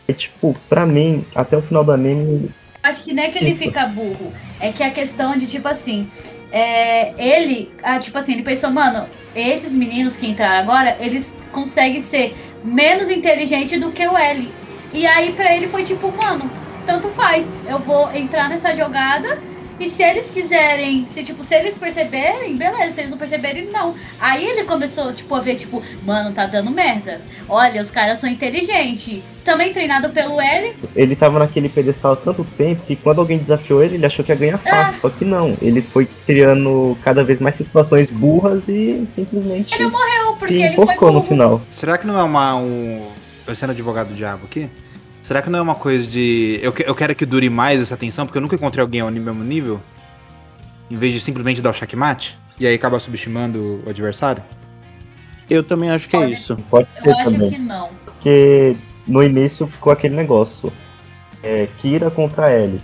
[0.08, 2.50] E tipo, pra mim, até o final do anime,
[2.82, 3.58] Acho que não é que ele Isso.
[3.58, 4.32] fica burro.
[4.60, 6.08] É que a questão de, tipo assim,
[6.50, 12.00] é, ele, ah, tipo assim, ele pensou, mano, esses meninos que entraram agora, eles conseguem
[12.00, 14.50] ser menos inteligentes do que o L.
[14.92, 16.50] E aí pra ele foi tipo, mano,
[16.88, 17.46] tanto faz.
[17.68, 19.38] Eu vou entrar nessa jogada.
[19.78, 23.94] E se eles quiserem, se tipo, se eles perceberem, beleza, se eles não perceberem, não.
[24.18, 27.20] Aí ele começou, tipo, a ver, tipo, mano, tá dando merda.
[27.48, 29.22] Olha, os caras são inteligentes.
[29.44, 33.80] Também treinado pelo L, ele tava naquele pedestal há tanto tempo que quando alguém desafiou
[33.80, 35.00] ele, ele achou que ia ganhar fácil.
[35.00, 40.34] Só que não, ele foi criando cada vez mais situações burras e simplesmente ele morreu,
[40.36, 41.62] porque se ele foi no final.
[41.70, 42.56] Será que não é uma.
[42.56, 43.06] Um...
[43.46, 44.68] Eu sendo advogado do diabo aqui?
[45.28, 46.58] Será que não é uma coisa de.
[46.62, 49.10] Eu, que- eu quero que dure mais essa tensão, porque eu nunca encontrei alguém ao
[49.10, 49.78] mesmo nível?
[50.90, 52.34] Em vez de simplesmente dar o checkmate?
[52.58, 54.42] E aí acaba subestimando o adversário?
[55.50, 56.56] Eu também acho que é isso.
[56.70, 57.50] Pode ser Eu acho também.
[57.50, 57.90] que não.
[58.06, 58.74] Porque
[59.06, 60.72] no início ficou aquele negócio.
[61.42, 62.80] É, Kira contra Ellie.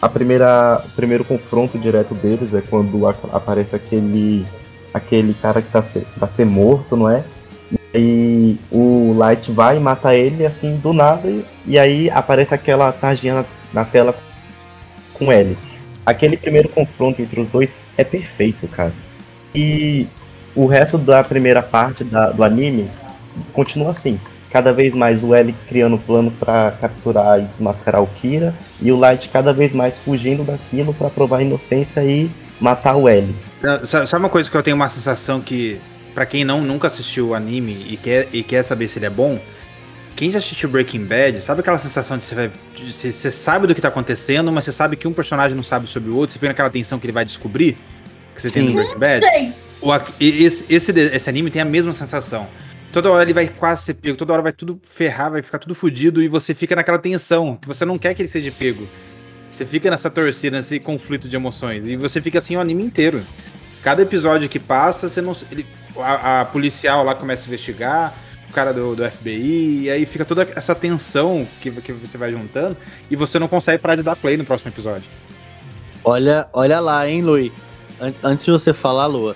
[0.00, 4.46] A primeira, o primeiro confronto direto deles é quando a- aparece aquele
[4.94, 7.24] aquele cara que tá ser, pra ser morto, não é?
[7.94, 12.90] E o Light vai e mata ele assim do nada e, e aí aparece aquela
[12.92, 14.14] tarjinha na, na tela
[15.12, 15.56] com ele.
[16.04, 18.92] Aquele primeiro confronto entre os dois é perfeito, cara.
[19.54, 20.06] E
[20.54, 22.90] o resto da primeira parte da- do anime
[23.52, 24.18] continua assim.
[24.50, 28.96] Cada vez mais o L criando planos pra capturar e desmascarar o Kira, e o
[28.96, 33.34] Light cada vez mais fugindo daquilo pra provar a inocência e matar o L.
[33.84, 35.80] Sabe uma coisa que eu tenho uma sensação que,
[36.14, 39.10] pra quem não nunca assistiu o anime e quer, e quer saber se ele é
[39.10, 39.40] bom,
[40.14, 42.50] quem já assistiu Breaking Bad, sabe aquela sensação de você,
[43.12, 46.10] você, sabe do que tá acontecendo, mas você sabe que um personagem não sabe sobre
[46.10, 47.76] o outro, você fica naquela tensão que ele vai descobrir,
[48.34, 48.76] que você tem no Sim.
[48.76, 49.26] Breaking Bad?
[49.26, 49.52] Sei.
[49.82, 52.48] O, esse, esse, esse anime tem a mesma sensação.
[52.92, 55.74] Toda hora ele vai quase ser pego, toda hora vai tudo ferrar, vai ficar tudo
[55.74, 58.86] fudido e você fica naquela tensão, que você não quer que ele seja pego.
[59.50, 61.86] Você fica nessa torcida, nesse conflito de emoções.
[61.86, 63.22] E você fica assim o anime inteiro.
[63.82, 65.36] Cada episódio que passa, você não.
[65.50, 68.14] ele- a, a policial lá começa a investigar,
[68.48, 72.30] o cara do, do FBI, e aí fica toda essa tensão que, que você vai
[72.32, 72.76] juntando,
[73.10, 75.04] e você não consegue parar de dar play no próximo episódio.
[76.04, 77.52] Olha, olha lá, hein, Lui.
[78.00, 79.34] An- antes de você falar, Lua.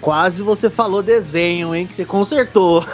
[0.00, 1.86] Quase você falou desenho, hein?
[1.86, 2.84] Que você consertou.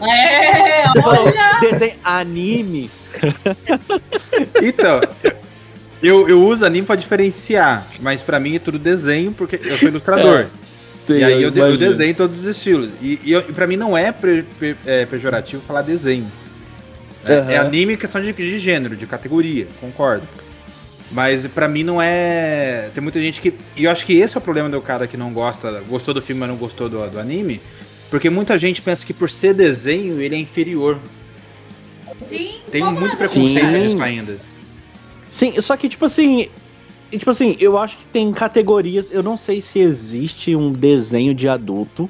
[0.00, 1.58] É, Você olha.
[1.60, 2.90] desenho anime.
[4.62, 5.00] Então,
[6.02, 9.88] eu, eu uso anime pra diferenciar, mas pra mim é tudo desenho, porque eu sou
[9.88, 10.46] ilustrador.
[11.16, 12.90] E aí eu, eu desenho todos os estilos.
[13.00, 16.30] E, e, eu- e pra mim não é, pre- pre- é pejorativo falar desenho.
[17.24, 17.50] É, Aham.
[17.50, 20.26] é anime em questão de, de gênero, de categoria, concordo.
[21.12, 22.88] Mas pra mim não é.
[22.94, 23.52] Tem muita gente que.
[23.76, 26.22] E eu acho que esse é o problema do cara que não gosta, gostou do
[26.22, 27.60] filme, mas não gostou do, do anime.
[28.08, 30.98] Porque muita gente pensa que por ser desenho ele é inferior.
[32.28, 33.80] Sim, Tem muito preconceito Sim.
[33.80, 34.36] disso ainda.
[35.28, 36.48] Sim, só que, tipo assim.
[37.12, 39.10] E, Tipo assim, eu acho que tem categorias.
[39.12, 42.08] Eu não sei se existe um desenho de adulto.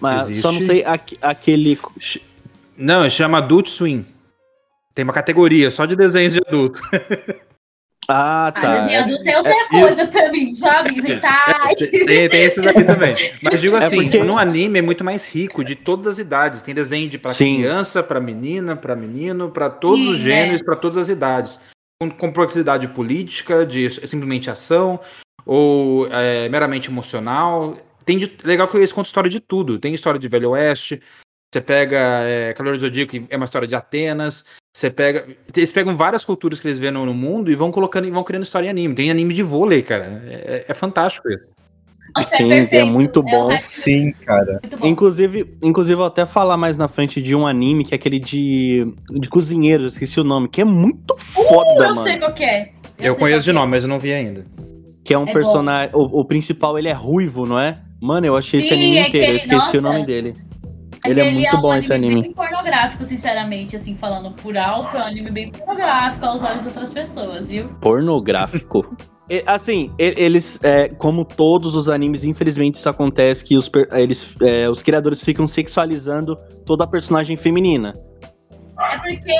[0.00, 0.42] Mas Existe.
[0.42, 1.78] só não sei aque- aquele.
[2.76, 4.04] Não, chama Adult Swim.
[4.94, 6.80] Tem uma categoria só de desenhos de adulto.
[8.08, 8.78] Ah, Ah, tá.
[8.80, 10.90] desenho adulto é outra é, coisa pra mim, sabe?
[10.98, 11.74] Hentai.
[11.76, 13.14] tem, tem esses aqui também.
[13.40, 16.62] Mas digo É assim, porque- no anime é muito mais rico de todas as idades.
[16.62, 17.58] Tem desenho de pra Sim.
[17.58, 21.60] criança, pra menina, pra menino, pra todos Sim, os gêneros, pra todas as idades.
[22.02, 24.98] Com complexidade política, de simplesmente ação,
[25.46, 27.78] ou é, meramente emocional.
[28.04, 29.78] Tem de, legal que eles contam história de tudo.
[29.78, 31.00] Tem história de Velho Oeste.
[31.52, 34.44] Você pega é, Calor Zodíaco, que é uma história de Atenas.
[34.74, 35.28] Você pega.
[35.54, 38.42] Eles pegam várias culturas que eles vêem no, mundo e vão colocando e vão criando
[38.42, 38.94] história em anime.
[38.94, 40.22] Tem anime de vôlei, cara.
[40.26, 41.51] É, é fantástico isso.
[42.16, 42.82] Nossa, Sim, é perfeito.
[42.82, 43.46] é muito o bom.
[43.48, 44.58] resto Sim, cara.
[44.62, 44.86] muito bom.
[44.86, 48.18] Inclusive, inclusive, eu vou até falar mais na frente de um anime que é aquele
[48.18, 52.02] de, de cozinheiro, eu esqueci o nome, que é muito foda, Uh, eu mano.
[52.02, 52.70] sei qual que é.
[52.98, 54.44] Eu, sei conheço de qual nome, mas eu não vi ainda.
[55.04, 55.90] Que é um É personagem.
[55.94, 57.74] O, o principal, ele é ruivo, não é?
[58.00, 59.94] Mano, eu achei esse Sim, anime é inteiro, eu aquele- esqueci o nossa.
[59.94, 60.34] nome dele.
[61.04, 62.22] Ele é muito um bom esse anime.
[62.22, 66.68] bem pornográfico, sinceramente, assim, falando por alto, é um anime bem pornográfico aos olhos de
[66.68, 67.68] outras pessoas, viu?
[67.80, 68.94] Pornográfico.
[69.46, 74.82] Assim, eles, é, como todos os animes, infelizmente isso acontece que os, eles, é, os
[74.82, 77.94] criadores ficam sexualizando toda a personagem feminina.
[78.78, 79.34] É porque,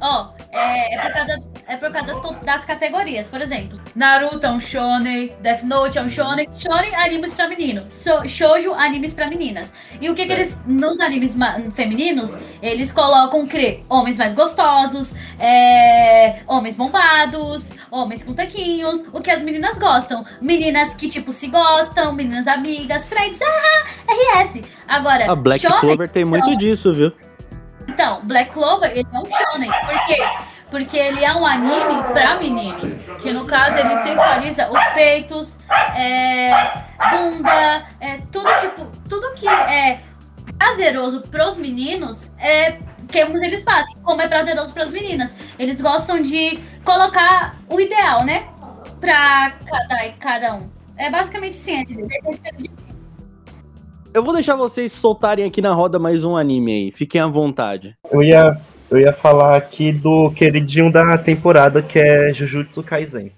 [0.00, 3.26] ó, é, é por causa, é por causa das, das categorias.
[3.26, 7.86] Por exemplo, Naruto é um shonen, Death Note é um shonen, shonen animes pra menino,
[7.90, 9.74] so, shoujo animes pra meninas.
[10.00, 11.34] E o que, que eles, nos animes
[11.74, 19.30] femininos, eles colocam que homens mais gostosos, é, homens bombados, homens com taquinhos, o que
[19.30, 20.24] as meninas gostam.
[20.40, 24.62] Meninas que, tipo, se gostam, meninas amigas, friends, ah, RS.
[24.86, 27.12] Agora, A Black shonen- Clover tem muito disso, viu?
[27.86, 29.70] então, Black Clover, ele é um shonen.
[29.70, 30.16] Por quê?
[30.70, 32.98] Porque ele é um anime pra meninos.
[33.22, 35.58] Que no caso ele sensualiza os peitos,
[35.96, 36.52] é,
[37.10, 40.00] bunda, é, tudo tipo, tudo que é
[40.56, 42.72] prazeroso pros meninos é
[43.08, 45.34] que eles fazem, como é prazeroso pras meninas.
[45.58, 48.46] Eles gostam de colocar o ideal, né?
[49.00, 50.68] Pra cada, cada um.
[50.96, 52.70] É basicamente assim, é de- de-
[54.12, 56.92] Eu vou deixar vocês soltarem aqui na roda mais um anime aí.
[56.92, 57.96] Fiquem à vontade.
[58.10, 58.58] Eu ia,
[58.90, 63.32] eu ia falar aqui do queridinho da temporada, que é Jujutsu Kaisen.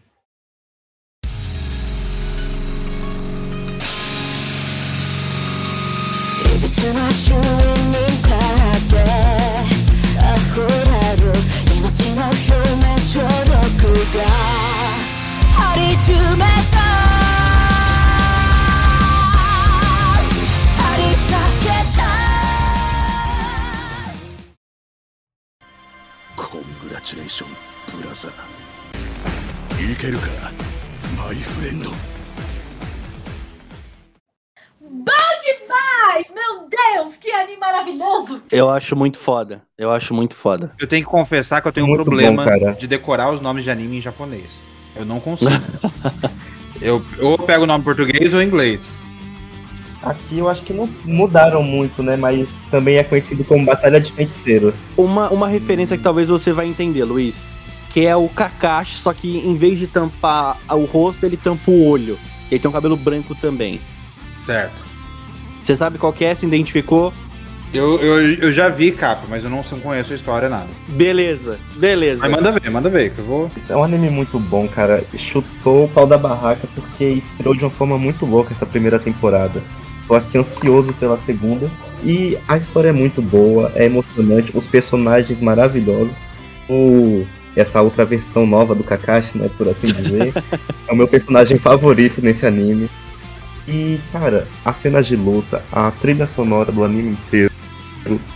[15.91, 15.97] い
[27.00, 27.50] ラチュレーション
[28.02, 30.26] ブラザーいけるか
[31.18, 31.90] マイフレンド
[34.82, 35.12] Bom
[35.44, 36.32] demais!
[36.34, 38.44] Meu Deus, que anime maravilhoso!
[38.52, 39.62] Eu acho muito foda.
[39.78, 40.72] Eu acho muito foda.
[40.80, 42.74] Eu tenho que confessar que eu tenho um Muito problema bom, cara.
[42.74, 44.62] de decorar os nomes de anime em japonês.
[44.96, 45.52] Eu não consigo.
[46.82, 48.90] eu ou eu pego o nome em português ou em inglês.
[50.03, 52.17] Aqui eu acho que não mudaram muito, né?
[52.17, 54.91] Mas também é conhecido como Batalha de Feiticeiros.
[54.97, 57.47] Uma, uma referência que talvez você vai entender, Luiz.
[57.91, 61.87] Que é o Kakashi, só que em vez de tampar o rosto, ele tampa o
[61.87, 62.19] olho.
[62.51, 63.81] Ele tem um cabelo branco também.
[64.39, 64.83] Certo.
[65.63, 66.35] Você sabe qual que é?
[66.35, 67.13] Se identificou?
[67.73, 70.67] Eu, eu, eu já vi capa, mas eu não, não conheço a história nada.
[70.89, 72.23] Beleza, beleza.
[72.23, 73.49] Mas manda ver, manda ver, que eu vou.
[73.57, 75.05] Isso é um anime muito bom, cara.
[75.17, 79.63] Chutou o pau da barraca porque estreou de uma forma muito louca essa primeira temporada.
[80.11, 81.71] Tô aqui ansioso pela segunda.
[82.03, 86.17] E a história é muito boa, é emocionante, os personagens maravilhosos.
[86.69, 90.35] O, essa outra versão nova do Kakashi, né, por assim dizer,
[90.89, 92.91] é o meu personagem favorito nesse anime.
[93.69, 97.53] E, cara, as cenas de luta, a trilha sonora do anime inteiro,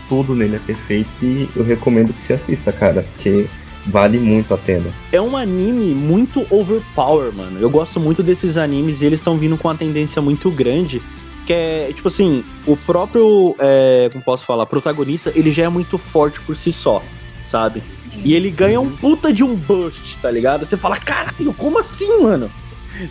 [0.09, 3.47] tudo nele é perfeito e eu recomendo que se assista, cara, porque
[3.85, 4.93] vale muito a pena.
[5.11, 7.59] É um anime muito overpower, mano.
[7.59, 11.03] Eu gosto muito desses animes e eles estão vindo com uma tendência muito grande.
[11.47, 15.99] Que é, tipo assim, o próprio, é, como posso falar, protagonista, ele já é muito
[15.99, 17.03] forte por si só,
[17.47, 17.83] sabe?
[18.25, 20.65] E ele ganha um puta de um bust, tá ligado?
[20.65, 22.51] Você fala, caralho, como assim, mano?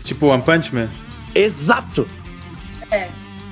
[0.04, 0.90] Tipo One Punch Man?
[1.36, 2.08] Exato!
[2.90, 3.08] É.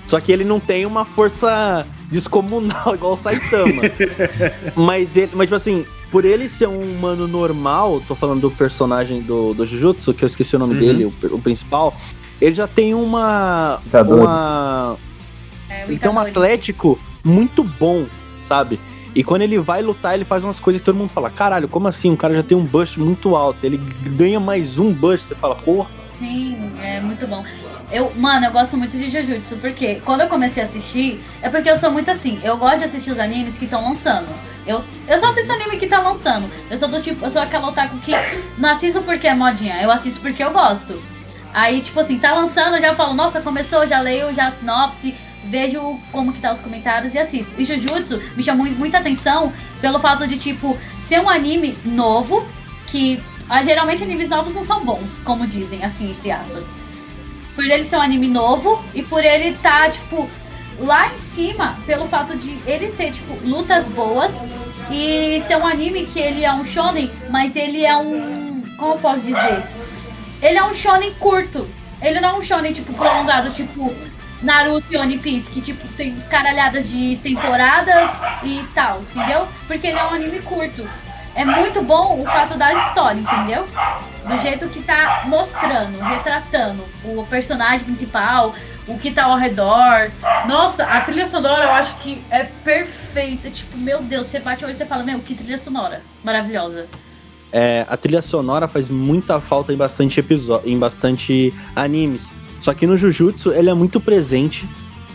[0.07, 3.81] Só que ele não tem uma força descomunal igual o Saitama.
[4.75, 9.21] mas ele, mas tipo assim, por ele ser um humano normal, tô falando do personagem
[9.21, 10.79] do, do Jujutsu, que eu esqueci o nome Uhum.
[10.79, 11.95] dele, o, o principal,
[12.41, 14.21] ele já tem uma Itadori.
[14.21, 14.97] uma
[15.69, 18.07] É, ele tem um atlético muito bom,
[18.41, 18.79] sabe?
[19.13, 21.87] E quando ele vai lutar, ele faz umas coisas que todo mundo fala: caralho, como
[21.87, 22.11] assim?
[22.11, 23.59] O cara já tem um burst muito alto.
[23.63, 25.27] Ele ganha mais um burst.
[25.27, 25.89] Você fala, porra.
[26.07, 27.43] Sim, é muito bom.
[27.91, 31.69] Eu, mano, eu gosto muito de Jujutsu, porque quando eu comecei a assistir, é porque
[31.69, 34.29] eu sou muito assim, eu gosto de assistir os animes que estão lançando.
[34.65, 36.49] Eu, eu só assisto anime que tá lançando.
[36.69, 38.13] Eu sou do tipo, eu sou aquela otaku que
[38.57, 41.01] não assisto porque é modinha, eu assisto porque eu gosto.
[41.53, 45.15] Aí, tipo assim, tá lançando, eu já falo, nossa, começou, já leio já a sinopse,
[45.45, 47.53] vejo como que tá os comentários e assisto.
[47.57, 52.47] E Jujutsu me chamou muita atenção pelo fato de, tipo, ser um anime novo,
[52.87, 56.71] que ah, geralmente animes novos não são bons, como dizem, assim, entre aspas.
[57.53, 60.29] Por ele ser um anime novo e por ele tá, tipo,
[60.79, 64.33] lá em cima, pelo fato de ele ter, tipo, lutas boas
[64.89, 68.63] e ser um anime que ele é um shonen, mas ele é um.
[68.77, 69.63] Como eu posso dizer?
[70.41, 71.69] Ele é um shonen curto.
[72.01, 73.93] Ele não é um shonen, tipo, prolongado, tipo
[74.41, 78.09] Naruto e One Piece, que, tipo, tem caralhadas de temporadas
[78.43, 79.47] e tal, entendeu?
[79.67, 80.87] Porque ele é um anime curto.
[81.33, 83.65] É muito bom o fato da história, entendeu?
[84.27, 88.53] Do jeito que tá mostrando, retratando o personagem principal,
[88.87, 90.11] o que tá ao redor.
[90.45, 93.49] Nossa, a trilha sonora eu acho que é perfeita.
[93.49, 96.01] Tipo, meu Deus, você bate o olho e você fala, meu, que trilha sonora.
[96.23, 96.87] Maravilhosa.
[97.51, 102.29] É, a trilha sonora faz muita falta em bastante episódio, em bastante animes.
[102.61, 104.69] Só que no Jujutsu ele é muito presente.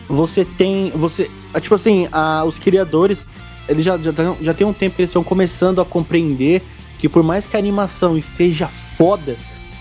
[0.09, 3.27] Você tem, você, ah, tipo assim, a, os criadores,
[3.69, 6.63] eles já, já, já tem um tempo que eles estão começando a compreender
[6.99, 9.37] que por mais que a animação esteja foda,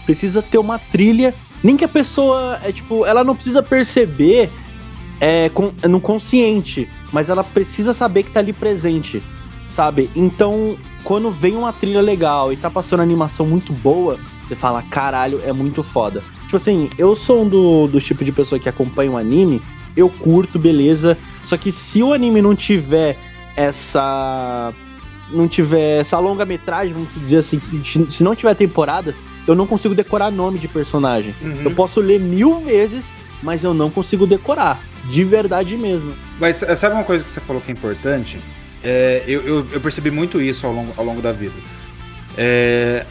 [0.06, 1.34] precisa ter uma trilha,
[1.64, 4.50] nem que a pessoa, é tipo, ela não precisa perceber
[5.20, 9.24] é, com, no consciente, mas ela precisa saber que tá ali presente,
[9.70, 10.10] sabe?
[10.16, 15.40] Então, quando vem uma trilha legal e tá passando animação muito boa, você fala, caralho,
[15.46, 16.22] é muito foda.
[16.44, 19.62] Tipo assim, eu sou um do, do tipo de pessoa que acompanha o anime,
[19.96, 21.18] eu curto, beleza.
[21.44, 23.18] Só que se o anime não tiver
[23.56, 24.74] essa.
[25.32, 27.60] Não tiver essa longa-metragem, vamos dizer assim,
[28.12, 31.34] se não tiver temporadas, eu não consigo decorar nome de personagem.
[31.42, 31.64] Uhum.
[31.64, 34.80] Eu posso ler mil vezes, mas eu não consigo decorar.
[35.06, 36.14] De verdade mesmo.
[36.40, 38.40] Mas eh, sabe uma coisa que você falou que é importante?
[38.86, 41.56] É, eu, eu- eu percebi muito isso ao longo, ao longo da vida.
[42.38, 43.06] É,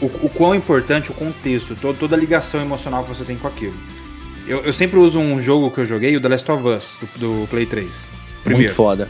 [0.00, 3.46] o, o quão importante o contexto, to- toda a ligação emocional que você tem com
[3.46, 3.74] aquilo.
[4.46, 7.40] Eu, eu sempre uso um jogo que eu joguei, o The Last of Us, do,
[7.42, 7.86] do Play 3.
[8.42, 8.64] Primeiro.
[8.68, 9.08] Muito foda.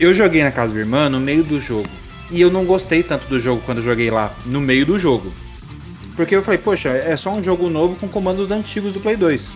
[0.00, 1.88] Eu joguei na casa da irmã no meio do jogo.
[2.30, 5.32] E eu não gostei tanto do jogo quando eu joguei lá, no meio do jogo.
[6.16, 9.50] Porque eu falei, poxa, é só um jogo novo com comandos antigos do Play 2.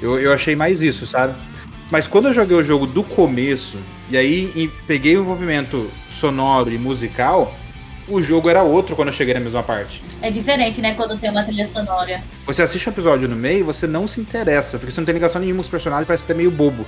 [0.00, 1.34] Eu, eu achei mais isso, sabe?
[1.90, 3.78] Mas quando eu joguei o jogo do começo,
[4.10, 7.54] e aí e peguei o envolvimento sonoro e musical,
[8.06, 10.02] o jogo era outro quando eu cheguei na mesma parte.
[10.20, 12.22] É diferente, né, quando tem uma trilha sonora.
[12.46, 15.40] Você assiste um episódio no meio, você não se interessa, porque você não tem ligação
[15.40, 16.86] nenhuma com os personagens, parece até meio bobo.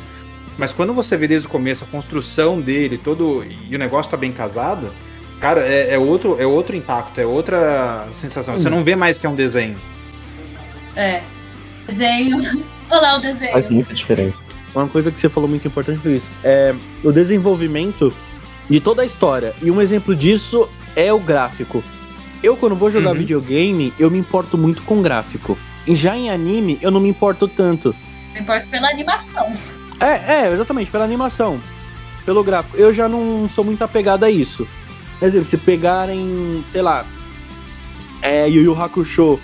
[0.58, 4.16] Mas quando você vê desde o começo a construção dele, todo e o negócio tá
[4.16, 4.92] bem casado,
[5.40, 8.58] cara, é, é outro, é outro impacto, é outra sensação.
[8.58, 9.78] Você não vê mais que é um desenho.
[10.94, 11.22] É.
[11.88, 12.36] Desenho.
[12.90, 13.72] Olha lá o Faz desenho.
[13.72, 14.49] muita diferença.
[14.74, 16.30] Uma coisa que você falou muito importante foi isso.
[16.44, 18.12] É o desenvolvimento
[18.68, 19.52] de toda a história.
[19.62, 21.82] E um exemplo disso é o gráfico.
[22.42, 23.16] Eu, quando vou jogar Uhum.
[23.16, 25.58] videogame, eu me importo muito com gráfico.
[25.86, 27.94] E já em anime, eu não me importo tanto.
[28.34, 29.52] Não importa pela animação.
[29.98, 31.60] É, é, exatamente, pela animação.
[32.24, 32.76] Pelo gráfico.
[32.76, 34.66] Eu já não sou muito apegado a isso.
[35.18, 37.04] Por exemplo, se pegarem, sei lá,
[38.22, 39.38] é, Yu Yu Hakusho,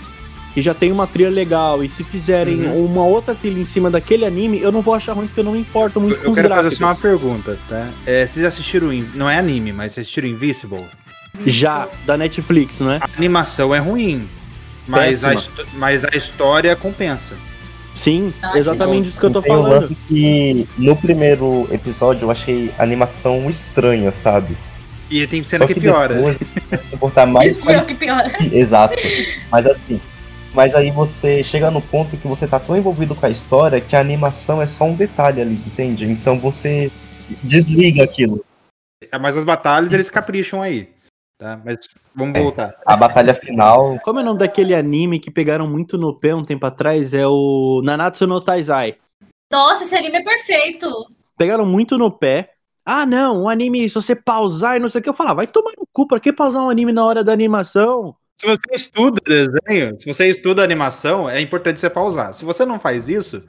[0.56, 2.86] que já tem uma trilha legal, e se fizerem Uhum.
[2.86, 5.52] uma outra trilha em cima daquele anime, eu não vou achar ruim porque eu não
[5.52, 6.78] me importo muito Eu, com eu os quero fazer gráficos.
[6.78, 7.86] só uma pergunta, tá?
[8.06, 10.86] É, vocês assistiram, In- não é anime, mas vocês assistiram Invisible?
[11.44, 12.96] Já, da Netflix, não é?
[13.02, 14.26] A animação é ruim,
[14.88, 15.34] mas a,
[15.74, 17.34] mas a história compensa.
[17.94, 19.82] Sim, Ah, exatamente isso que eu tô Tem um falando.
[19.82, 24.56] lance que no primeiro episódio eu achei a animação estranha, sabe?
[25.10, 26.14] E tem cena Só que piora.
[26.14, 26.38] depois
[26.98, 28.32] botar mais Isso foi o que piora.
[28.50, 28.94] Exato.
[29.52, 30.00] Mas assim.
[30.56, 33.94] Mas aí você chega no ponto que você tá tão envolvido com a história que
[33.94, 36.06] a animação é só um detalhe ali, entende?
[36.06, 36.90] Então você
[37.42, 38.42] desliga aquilo.
[39.12, 40.88] É, Mas as batalhas eles capricham aí.
[41.38, 41.60] Tá?
[41.62, 41.80] Mas
[42.14, 42.42] vamos É.
[42.42, 42.74] voltar.
[42.86, 44.00] A batalha final.
[44.02, 47.12] Como é o nome daquele anime que pegaram muito no pé um tempo atrás?
[47.12, 48.96] É o Nanatsu no Taizai.
[49.52, 50.90] Nossa, esse anime é perfeito.
[51.36, 52.52] Pegaram muito no pé.
[52.82, 55.46] Ah, não, um anime, se você pausar e não sei o que, eu falava, vai
[55.46, 58.16] tomar no cu, pra que pausar um anime na hora da animação?
[58.38, 62.34] Se você estuda desenho, se você estuda animação, é importante você pausar.
[62.34, 63.42] Se você não faz isso,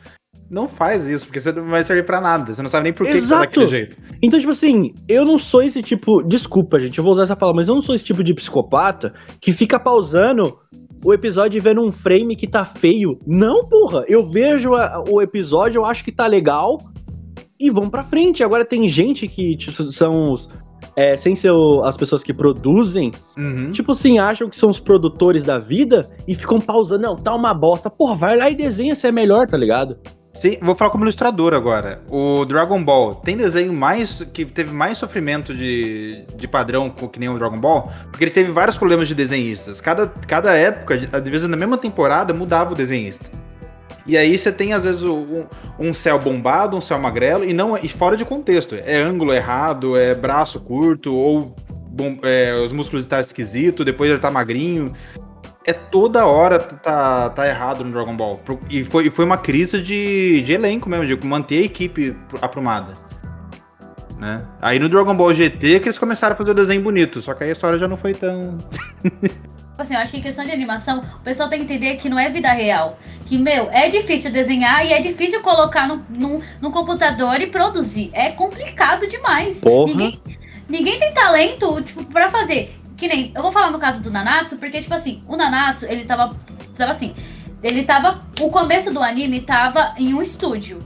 [0.50, 2.54] não faz isso, porque você não vai servir pra nada.
[2.54, 3.98] Você não sabe nem por que tá daquele jeito.
[4.22, 6.24] Então, tipo assim, eu não sou esse tipo.
[6.24, 9.14] Desculpa, gente, eu vou usar essa palavra, mas eu não sou esse tipo de psicopata
[9.42, 10.58] que fica pausando
[11.04, 13.20] o episódio e vendo um frame que tá feio.
[13.28, 14.06] Não, porra.
[14.08, 16.78] Eu vejo a- o episódio, eu acho que tá legal.
[17.60, 18.44] e vão pra frente.
[18.44, 20.48] Agora tem gente que tipo, são os.
[20.96, 23.72] É, sem ser o- as pessoas que produzem, Uhum.
[23.72, 27.02] tipo assim, acham que são os produtores da vida e ficam pausando.
[27.04, 27.90] Não, tá uma bosta.
[27.90, 29.98] Porra, vai lá e desenha se é melhor, tá ligado?
[30.34, 32.02] Sim, vou falar como ilustrador agora.
[32.12, 37.28] O Dragon Ball tem desenho mais que teve mais sofrimento de, de padrão que nem
[37.28, 39.82] o Dragon Ball, porque ele teve vários problemas de desenhistas.
[39.82, 43.26] Cada, cada época, às vezes na mesma temporada, mudava o desenhista.
[44.08, 45.44] E aí você tem, às vezes, um,
[45.78, 48.74] um céu bombado, um céu magrelo, e não e fora de contexto.
[48.76, 51.54] É ângulo errado, é braço curto, ou
[51.90, 54.94] bom- é, os músculos estão esquisitos, depois ele tá magrinho.
[55.66, 58.40] É toda hora tá, tá errado no Dragon Ball.
[58.70, 62.94] E foi, foi uma crise de, de elenco mesmo, de manter a equipe pr- aprumada.
[64.18, 64.42] Né?
[64.62, 67.44] Aí no Dragon Ball GT que eles começaram a fazer o desenho bonito, só que
[67.44, 68.58] aí a história já não foi tão.
[69.78, 72.10] Tipo assim, eu acho que em questão de animação, o pessoal tem que entender que
[72.10, 72.98] não é vida real.
[73.28, 78.10] Que, meu, é difícil desenhar e é difícil colocar no, no, no computador e produzir.
[78.12, 79.62] É complicado demais.
[79.62, 79.94] Porra.
[79.94, 80.20] Ninguém,
[80.68, 82.76] ninguém tem talento, tipo, pra fazer.
[82.98, 86.06] Que nem, eu vou falar no caso do Nanatsu, porque, tipo assim, o Nanatsu, ele
[86.06, 86.36] tava,
[86.76, 87.14] tava assim,
[87.62, 90.82] ele tava, o começo do anime tava em um estúdio.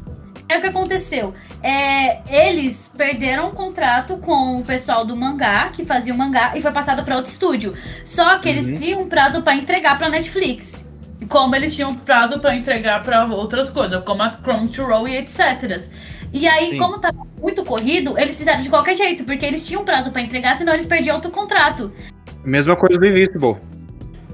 [0.50, 1.34] É o que aconteceu.
[1.64, 6.62] É, eles perderam o contrato com o pessoal do mangá, que fazia o mangá, e
[6.62, 7.74] foi passado para outro estúdio.
[8.04, 10.86] Só que eles tinham um prazo para entregar pra Netflix.
[11.30, 15.88] Como eles tinham prazo pra entregar pra outras coisas, como a Crunchyroll e etc.
[16.34, 16.78] E aí, Sim.
[16.78, 20.56] como tava muito corrido, eles fizeram de qualquer jeito, porque eles tinham prazo para entregar,
[20.58, 21.94] senão eles perdiam outro contrato.
[22.44, 23.58] Mesma coisa do Invisible.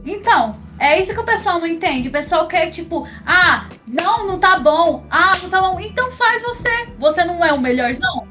[0.05, 2.07] Então, é isso que o pessoal não entende.
[2.07, 5.05] O pessoal quer, tipo, ah, não, não tá bom.
[5.09, 5.79] Ah, não tá bom.
[5.79, 6.87] Então faz você.
[6.99, 8.27] Você não é o melhorzão?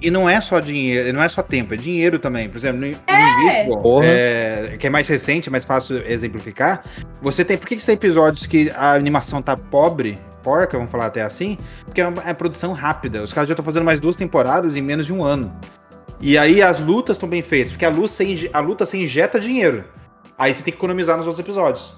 [0.00, 2.48] E não é só dinheiro, não é só tempo, é dinheiro também.
[2.48, 4.04] Por exemplo, no, no Invisible, Porra.
[4.06, 6.82] é, que é mais recente, mais fácil exemplificar,
[7.20, 7.56] você tem.
[7.56, 11.56] Por que, que tem episódios que a animação tá pobre, porca, vamos falar até assim?
[11.84, 13.22] Porque é uma é produção rápida.
[13.22, 15.54] Os caras já estão fazendo mais duas temporadas em menos de um ano.
[16.20, 17.90] E aí as lutas estão bem feitas, porque a,
[18.24, 19.84] inje- a luta você injeta dinheiro.
[20.38, 21.94] Aí você tem que economizar nos outros episódios.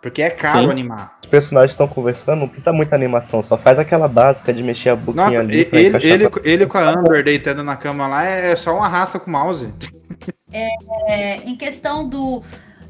[0.00, 0.70] Porque é caro Sim.
[0.70, 1.18] animar.
[1.22, 4.96] Os personagens estão conversando, não precisa muita animação, só faz aquela básica de mexer a
[4.96, 5.68] boquinha Nossa, ali.
[5.70, 9.18] ele, ele, pra- ele com a Amber deitando na cama lá é só um arrasta
[9.18, 9.72] com o mouse.
[10.52, 12.42] É, em questão do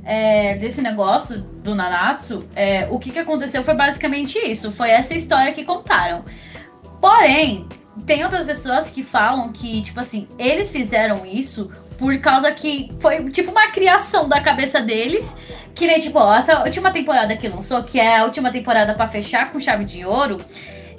[0.02, 4.72] é, desse negócio do Nanatsu, é, o que, que aconteceu foi basicamente isso.
[4.72, 6.24] Foi essa história que contaram.
[7.00, 7.68] Porém,
[8.06, 13.30] tem outras pessoas que falam que, tipo assim, eles fizeram isso por causa que foi
[13.30, 15.36] tipo uma criação da cabeça deles.
[15.74, 19.06] Que nem, tipo, ó, essa última temporada que lançou, que é a última temporada pra
[19.06, 20.38] fechar com chave de ouro.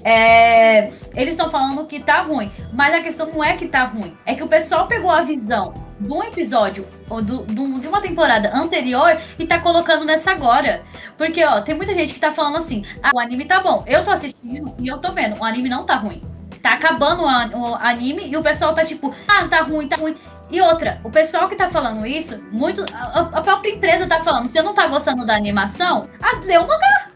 [0.03, 4.15] é, eles estão falando que tá ruim, mas a questão não é que tá ruim,
[4.25, 8.01] é que o pessoal pegou a visão de um episódio ou do, do- de uma
[8.01, 10.81] temporada anterior e tá colocando nessa agora.
[11.17, 13.83] Porque, ó, tem muita gente que tá falando assim: ah, o anime tá bom.
[13.85, 16.23] Eu tô assistindo e eu tô vendo, o anime não tá ruim.
[16.63, 20.15] Tá acabando o, o anime e o pessoal tá tipo, ah, tá ruim, tá ruim.
[20.51, 22.83] E outra, o pessoal que tá falando isso, muito.
[22.93, 26.57] A, a própria empresa tá falando, se eu não tá gostando da animação, ah, lê
[26.57, 27.09] o mangá.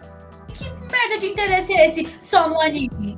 [0.54, 3.18] Que merda de interesse é esse só no anime?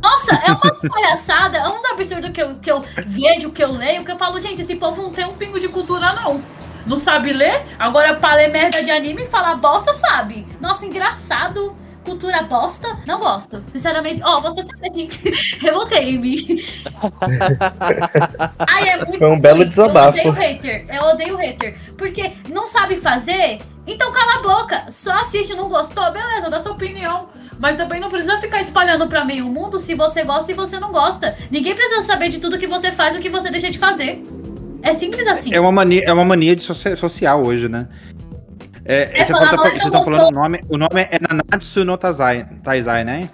[0.00, 4.04] Nossa, é uma palhaçada, é uns absurdos que eu, que eu vejo, que eu leio,
[4.04, 6.42] que eu falo, gente, esse povo não tem um pingo de cultura, não.
[6.86, 7.64] Não sabe ler?
[7.78, 10.46] Agora, pra ler merda de anime e falar bosta, sabe?
[10.60, 11.76] Nossa, engraçado.
[12.04, 13.62] Cultura bosta, não gosto.
[13.72, 15.30] Sinceramente, ó, você sabe aqui que
[15.64, 16.64] revoltei-me.
[18.58, 20.18] Ai, é muito Foi um belo desabafo.
[20.18, 21.76] Eu odeio hater, eu odeio hater.
[21.96, 24.84] Porque não sabe fazer, então cala a boca.
[24.90, 27.28] Só assiste, não gostou, beleza, dá sua opinião.
[27.58, 30.90] Mas também não precisa ficar espalhando pra meio mundo se você gosta e você não
[30.90, 31.36] gosta.
[31.50, 34.24] Ninguém precisa saber de tudo que você faz e o que você deixa de fazer.
[34.82, 35.54] É simples assim.
[35.54, 37.86] É uma mania, é uma mania de socia- social hoje, né?
[38.84, 40.60] É, É você vocês não estão falando o nome.
[40.68, 43.28] O nome é Nanatsu no Taizai, Taizai né?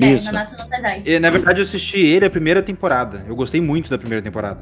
[0.00, 0.26] É, Isso.
[0.26, 1.02] Nanatsu no Taizai.
[1.04, 3.22] E, na verdade, eu assisti ele a primeira temporada.
[3.28, 4.60] Eu gostei muito da primeira temporada.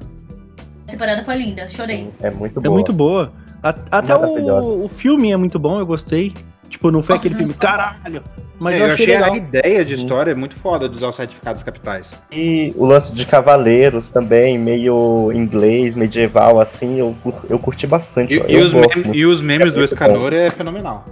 [0.87, 2.11] A temporada foi linda, chorei.
[2.21, 2.75] É muito É boa.
[2.75, 3.33] muito boa.
[3.63, 6.35] A- até o, o filme é muito bom, eu gostei.
[6.73, 8.25] Tipo, não foi Nossa, aquele filme, caralho.
[8.59, 9.33] Mas É, eu, achei, legal.
[9.33, 12.23] a ideia de história muito foda de usar os certificados capitais.
[12.33, 17.15] E o lance de cavaleiros também, meio inglês, medieval, assim, eu,
[17.51, 18.33] eu curti bastante.
[18.35, 21.05] E, eu e os, gosto mem- e os memes É do Escanor é fenomenal.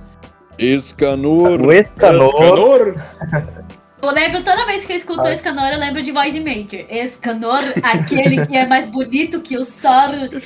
[0.58, 1.61] Escanor.
[1.61, 2.94] O Escanor,
[4.02, 5.34] Eu lembro toda vez que eu escuto Ai.
[5.34, 6.86] Escanor, eu lembro de Voice Maker.
[6.88, 10.08] Escanor, aquele que é mais bonito que o Sor.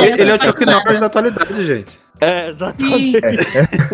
[0.00, 0.64] Eu ele é o Chuck.
[0.64, 2.00] Norris da atualidade, gente.
[2.20, 3.20] É, exatamente.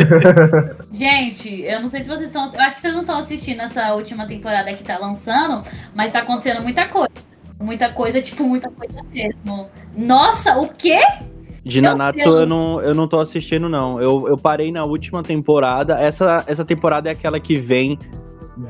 [0.91, 2.53] Gente, eu não sei se vocês estão.
[2.53, 5.63] Eu acho que vocês não estão assistindo essa última temporada que tá lançando,
[5.95, 7.11] mas tá acontecendo muita coisa.
[7.61, 9.69] Muita coisa, tipo, muita coisa mesmo.
[9.97, 11.01] Nossa, o quê?
[11.65, 12.41] De Nanatsu Deus.
[12.41, 14.01] eu não, eu não tô assistindo, não.
[14.01, 15.99] Eu, eu parei na última temporada.
[15.99, 17.99] Essa, essa temporada é aquela que vem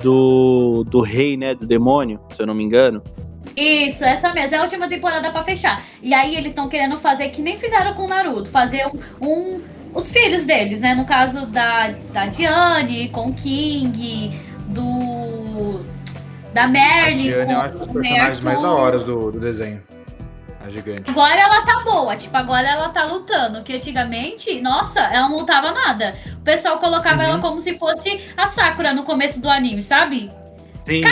[0.03, 1.55] do, do rei, né?
[1.55, 3.03] Do demônio, se eu não me engano.
[3.57, 4.55] Isso, essa mesmo.
[4.57, 5.83] É a última temporada pra fechar.
[6.03, 8.49] E aí eles estão querendo fazer que nem fizeram com o Naruto.
[8.51, 8.87] Fazer
[9.21, 9.61] um, um-
[9.95, 10.95] Os filhos deles, né?
[10.95, 15.81] No caso da, da Diane com o King, do.
[16.53, 19.83] Da Merlin Diane, com eu acho os personagens mais da hora do, do desenho.
[20.65, 21.11] A gigante.
[21.11, 23.63] Agora ela tá boa, tipo, agora ela tá lutando.
[23.63, 26.15] Que antigamente, nossa, ela não lutava nada.
[26.39, 27.29] O pessoal colocava Uhum.
[27.29, 30.31] ela como se fosse a Sakura no começo do anime, sabe?
[30.87, 31.03] Sim,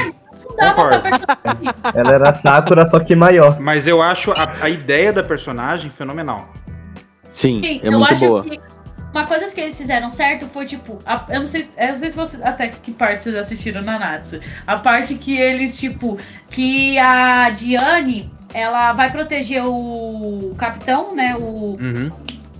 [0.52, 1.00] Não dava Concordo.
[1.02, 1.74] pra personagem.
[1.94, 3.58] Ela era Sakura, só que maior.
[3.60, 6.52] mas eu acho a, a ideia da personagem fenomenal.
[7.32, 8.42] Sim, Sim, é eu muito acho boa.
[8.44, 8.60] que
[9.12, 12.10] uma coisa que eles fizeram certo foi, tipo, a- eu, não sei, eu não sei
[12.10, 14.40] se vocês, até que parte vocês assistiram na Natsu.
[14.66, 16.18] A parte que eles, tipo,
[16.50, 22.10] que a Diane, ela vai proteger o capitão, né, o, Uhum.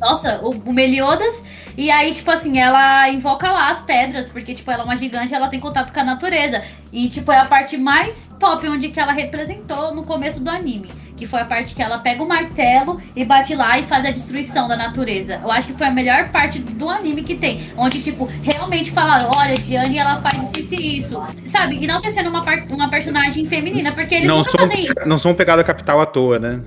[0.02, 1.42] Nossa, o, o Meliodas.
[1.78, 5.32] E aí, tipo assim, ela invoca lá as pedras, porque, tipo, ela é uma gigante,
[5.32, 6.62] ela tem contato com a natureza.
[6.92, 10.90] E, tipo, é a parte mais top onde que ela representou no começo do anime.
[11.16, 14.10] Que foi a parte que ela pega o martelo e bate lá e faz a
[14.10, 15.40] destruição da natureza.
[15.42, 17.70] Eu acho que foi a melhor parte do anime que tem.
[17.76, 21.22] Onde, tipo, realmente falaram, olha, Diane, ela faz isso e isso.
[21.46, 21.78] Sabe?
[21.82, 24.94] E não ter sendo uma, uma personagem feminina, porque eles Não nunca são, fazem isso.
[25.06, 26.60] não são pegada capital à toa, né?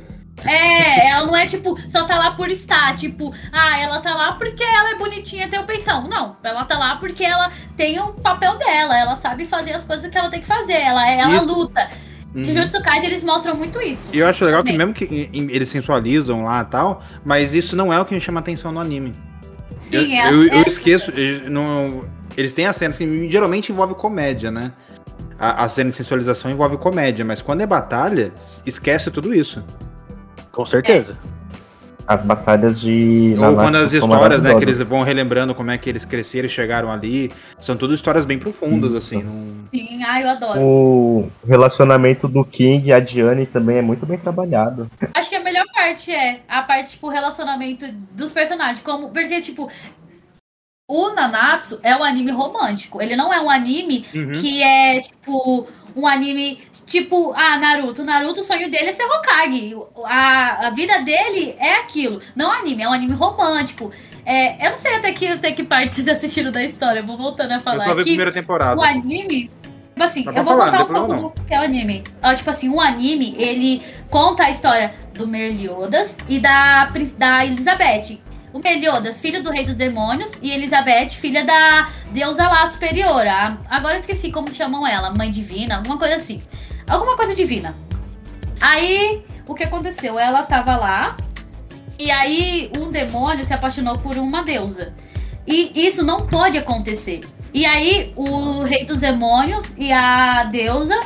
[0.44, 4.34] É, ela não é tipo, só tá lá por estar, tipo, ah, ela tá lá
[4.34, 6.08] porque ela é bonitinha, tem o peitão.
[6.08, 10.10] Não, ela tá lá porque ela tem o papel dela, ela sabe fazer as coisas
[10.10, 11.46] que ela tem que fazer, ela, ela Isso.
[11.48, 11.90] luta.
[12.36, 12.44] Uhum.
[12.44, 14.10] Jujutsu Kaisen, eles mostram muito isso.
[14.12, 14.88] E eu acho legal que Também.
[14.88, 18.14] mesmo que em- em- eles sensualizam lá e tal, mas isso não é o que
[18.14, 19.14] me chama atenção no anime.
[19.80, 22.04] Sim, eu, é, eu, eu esqueço, eu não-
[22.36, 24.74] eles têm as cenas que geralmente envolve comédia, né?
[25.40, 28.34] A, a cena de sensualização envolve comédia, mas quando é batalha,
[28.66, 29.64] esquece tudo isso.
[30.56, 31.18] Com certeza.
[32.08, 33.34] As batalhas de.
[33.36, 36.46] Ou Nanatsu quando as histórias, né, que eles vão relembrando como é que eles cresceram
[36.46, 39.24] e chegaram ali, são tudo histórias bem profundas, assim.
[39.24, 40.60] não- Sim, ah, eu adoro.
[40.62, 44.88] O relacionamento do King e a Diane também é muito bem trabalhado.
[45.16, 48.82] Acho que a melhor parte é a parte, tipo, relacionamento dos personagens.
[48.82, 49.68] Como, porque, tipo,
[50.88, 53.02] o Nanatsu é um anime romântico.
[53.02, 54.32] Ele não é um anime Uhum.
[54.34, 58.04] que é, tipo, um anime tipo, ah, Naruto.
[58.04, 59.76] Naruto, o sonho dele é ser Hokage.
[60.06, 62.22] A, a vida dele é aquilo.
[62.36, 63.92] Não é um anime, é um anime romântico.
[64.26, 67.00] É, eu não sei até que, até que parte vocês assistiram da história.
[67.00, 68.80] Eu vou voltando a Eu falar só vi a primeira temporada.
[68.80, 69.52] O anime.
[69.94, 72.04] Tipo assim, eu vou falar, contar um pouco do que é o anime.
[72.22, 78.20] Ó, tipo assim, o anime, ele conta a história do Meliodas e da, da Elizabeth.
[78.56, 83.28] O Meliodas, filho do rei dos demônios, e Elizabeth, filha da deusa lá superior.
[83.28, 86.42] a- agora eu esqueci como chamam ela, mãe divina, alguma coisa assim.
[86.90, 87.76] Alguma coisa divina.
[88.62, 90.18] Aí, o que aconteceu?
[90.18, 91.18] Ela tava lá,
[92.00, 94.94] e aí um demônio se apaixonou por uma deusa.
[95.46, 97.26] E isso não pode acontecer.
[97.54, 100.98] E aí o rei dos demônios e a deusa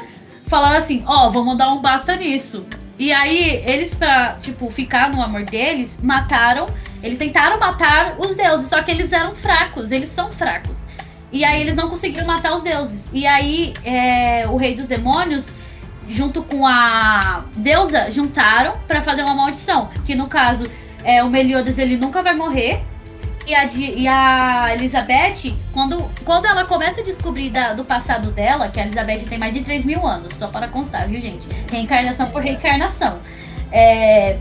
[0.46, 2.64] falaram assim: Ó, vamos dar um basta nisso.
[3.00, 6.68] E aí eles, pra, tipo, ficar no amor deles, mataram.
[7.02, 10.78] Eles tentaram matar os deuses, só que eles eram fracos, eles são fracos.
[11.32, 13.06] E aí eles não conseguiram matar os deuses.
[13.14, 15.52] E aí é, o rei dos demônios,
[16.08, 19.90] junto com a deusa, juntaram pra fazer uma maldição.
[20.06, 20.70] Que no caso,
[21.04, 22.84] é, o Meliodas ele nunca vai morrer.
[23.48, 28.68] E a, e a Elizabeth, quando, quando ela começa a descobrir da- do passado dela,
[28.68, 31.48] que a Elizabeth tem mais de 3 mil anos, só para constar, viu, gente?
[31.72, 33.18] Reencarnação por reencarnação.
[33.72, 34.38] É,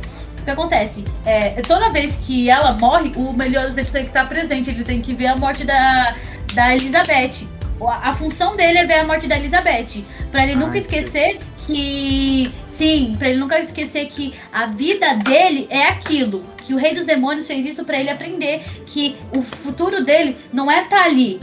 [0.49, 1.05] que acontece?
[1.27, 5.13] É, toda vez que ela morre, o Meliodas tem que estar presente, ele tem que
[5.13, 6.17] ver a morte da,
[6.55, 7.47] da Elizabeth.
[7.81, 10.05] A, a função dele é ver a morte da Elizabeth.
[10.33, 12.51] Pra ele nunca Ai, esquecer que.
[12.71, 16.45] Sim, pra ele nunca esquecer que a vida dele é aquilo.
[16.65, 20.71] Que o Rei dos Demônios fez isso pra ele aprender que o futuro dele não
[20.71, 21.41] é estar ali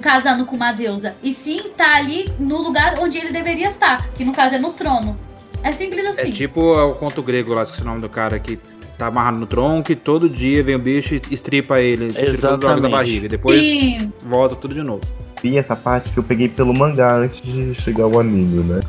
[0.00, 4.24] casando com uma deusa, e sim tá ali no lugar onde ele deveria estar, que
[4.24, 5.18] no caso é no trono.
[5.62, 6.30] É simples É assim.
[6.32, 8.58] tipo o conto grego lá, esqueci o nome do cara que
[8.96, 12.40] tá amarrado no tronco e todo dia vem o bicho e estripa ele, os órgãos
[12.40, 12.90] da Exatamente.
[12.90, 13.26] barriga.
[13.26, 15.00] e Depois E volta tudo de novo.
[15.42, 18.80] Vi essa parte que eu peguei pelo mangá antes de chegar ao anime, né?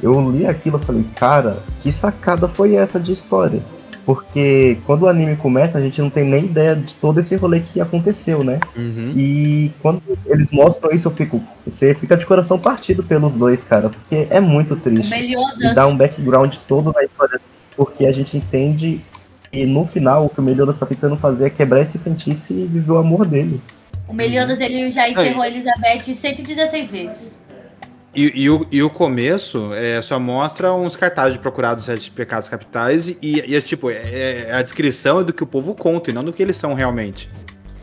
[0.00, 3.60] Eu li aquilo e falei, cara, que sacada foi essa de história?
[4.06, 7.58] Porque quando o anime começa, a gente não tem nem ideia de todo esse rolê
[7.58, 8.60] que aconteceu, né?
[8.76, 9.12] Uhum.
[9.16, 11.42] E quando eles mostram isso, eu fico.
[11.66, 15.08] Você fica de coração partido pelos dois, cara, porque é muito triste.
[15.08, 15.74] E Meliodas.
[15.74, 19.00] dá um background todo na história, assim, porque a gente entende
[19.50, 22.64] que no final o que o Meliodas tá tentando fazer é quebrar esse feitiço e
[22.64, 23.60] viver o amor dele.
[24.06, 27.40] O Meliodas ele já enterrou a Elizabeth 116 vezes.
[28.16, 32.48] E, e o, e o começo é, só mostra uns cartazes de procurados sete pecados
[32.48, 36.14] capitais e, e é tipo, é, é a descrição do que o povo conta e
[36.14, 37.28] não do que eles são realmente.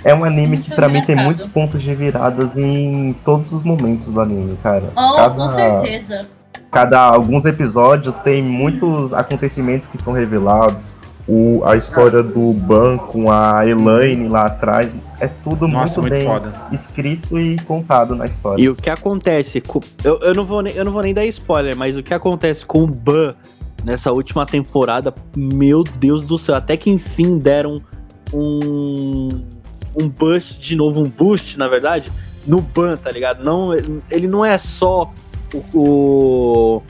[0.03, 3.61] É um anime Muito que pra mim tem muitos pontos de viradas em todos os
[3.61, 4.91] momentos do anime, cara.
[4.95, 6.25] Oh, com certeza.
[6.71, 10.92] cada alguns episódios tem muitos acontecimentos que são revelados.
[11.25, 16.25] O, a história do Ban com a Elaine lá atrás é tudo Nossa, muito, muito
[16.25, 16.53] bem foda.
[16.73, 18.61] escrito e contado na história.
[18.61, 19.79] E o que acontece com.
[20.03, 22.65] Eu, eu, não vou nem, eu não vou nem dar spoiler, mas o que acontece
[22.65, 23.35] com o Ban
[23.85, 27.81] nessa última temporada, meu Deus do céu, até que enfim deram
[28.33, 29.29] um.
[29.95, 32.11] Um boost de novo, um boost, na verdade,
[32.47, 33.43] no Ban, tá ligado?
[33.43, 33.71] Não,
[34.09, 35.09] ele não é só
[35.53, 35.63] o.
[35.79, 36.81] o-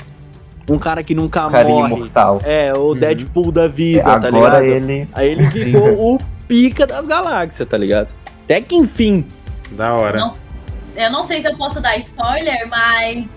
[0.69, 1.93] um cara que nunca Carinha morre.
[1.95, 2.39] imortal.
[2.43, 2.95] É, o Uhum.
[2.95, 4.63] Deadpool da vida, tá Agora ligado?
[4.63, 8.07] ele Aí ele ficou o pica das galáxias, tá ligado?
[8.45, 9.25] Até que enfim.
[9.71, 10.19] Da hora.
[10.19, 10.33] Não-
[10.95, 13.27] eu não sei se eu posso dar spoiler, mas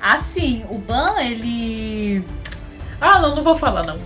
[0.00, 2.22] assim, o Ban, ele.
[3.00, 3.96] Ah, não, não vou falar, não.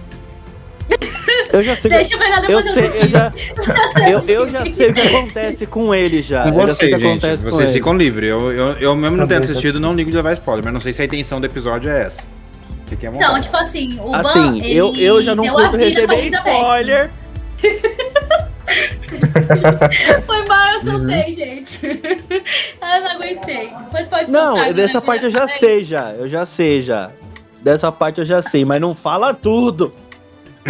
[1.53, 1.91] Eu já sei.
[1.91, 3.33] Deixa eu pegar Eu depois eu sei, eu já,
[4.11, 6.43] eu, eu já sei o que acontece com ele já.
[6.51, 7.07] Com eu já sei o vocês, que gente.
[7.11, 7.79] acontece com Vocês ele.
[7.79, 8.29] ficam livres.
[8.31, 10.73] Eu, eu, eu mesmo não Também tendo já assistido, não ligo de levar spoiler, mas
[10.75, 12.23] não sei se a intenção do episódio é essa.
[12.87, 15.63] Fiquem à Então, tipo assim, o Ban, Assim, ele eu, eu já não deu a
[15.69, 17.11] curto receber spoiler.
[20.27, 20.99] Foi mal, eu Uhum.
[20.99, 21.81] soltei, gente.
[22.83, 23.71] eu não aguentei.
[23.91, 25.57] Pode, pode Não, soltar, dessa né, parte eu já também.
[25.59, 26.13] sei já.
[26.13, 27.11] Eu já sei já.
[27.63, 29.93] Dessa parte eu já sei, mas não fala tudo.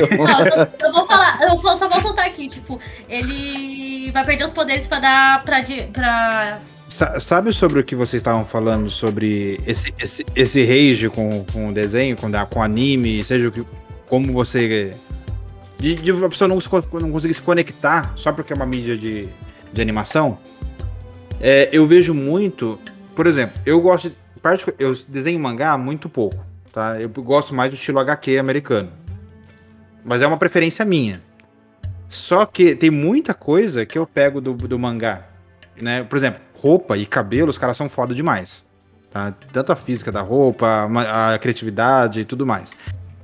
[0.01, 4.99] Eu, vou falar, eu só vou soltar aqui, tipo, ele vai perder os poderes pra
[5.01, 5.63] dar pra.
[5.93, 6.61] pra...
[6.89, 11.69] Sa- Sabe sobre o que vocês estavam falando sobre esse, esse, esse rage com, com
[11.69, 13.65] o desenho, com, com anime, seja o que.
[14.07, 14.95] Como você.
[15.79, 16.59] De, de a pessoa não,
[17.01, 19.29] não conseguir se conectar só porque é uma mídia de,
[19.73, 20.39] de animação.
[21.41, 22.81] É, eu vejo muito.
[23.15, 24.11] Por exemplo, eu gosto.
[24.79, 26.39] Eu desenho mangá muito pouco.
[26.73, 26.99] Tá?
[27.01, 28.91] Eu gosto mais do estilo HQ americano.
[30.05, 31.23] Mas é uma preferência minha.
[32.09, 35.25] Só que tem muita coisa que eu pego do, do mangá.
[35.81, 36.03] Né?
[36.03, 38.65] Por exemplo, roupa e cabelo, os caras são foda demais.
[39.13, 39.33] Tá?
[39.53, 40.89] Tanto a física da roupa,
[41.33, 42.71] a criatividade e tudo mais.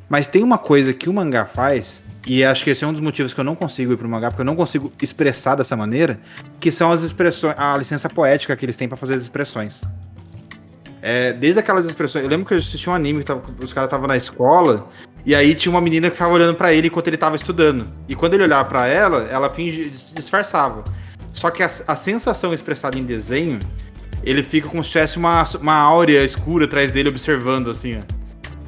[0.09, 3.01] Mas tem uma coisa que o mangá faz, e acho que esse é um dos
[3.01, 6.21] motivos que eu não consigo ir pro mangá, porque eu não consigo expressar dessa maneira,
[6.61, 9.83] que são as expressões, a licença poética que eles têm pra fazer as expressões.
[11.03, 12.25] É, desde aquelas expressões.
[12.25, 14.89] Eu lembro que eu assisti um anime que tava- os caras estavam na escola.
[15.27, 17.87] E aí tinha uma menina que ficava olhando pra ele enquanto ele tava estudando.
[18.09, 20.85] E quando ele olhava pra ela, ela fingia, disfarçava.
[21.33, 23.59] Só que a, a sensação expressada em desenho,
[24.23, 28.03] ele fica como se tivesse uma, uma áurea escura atrás dele observando, assim, ó.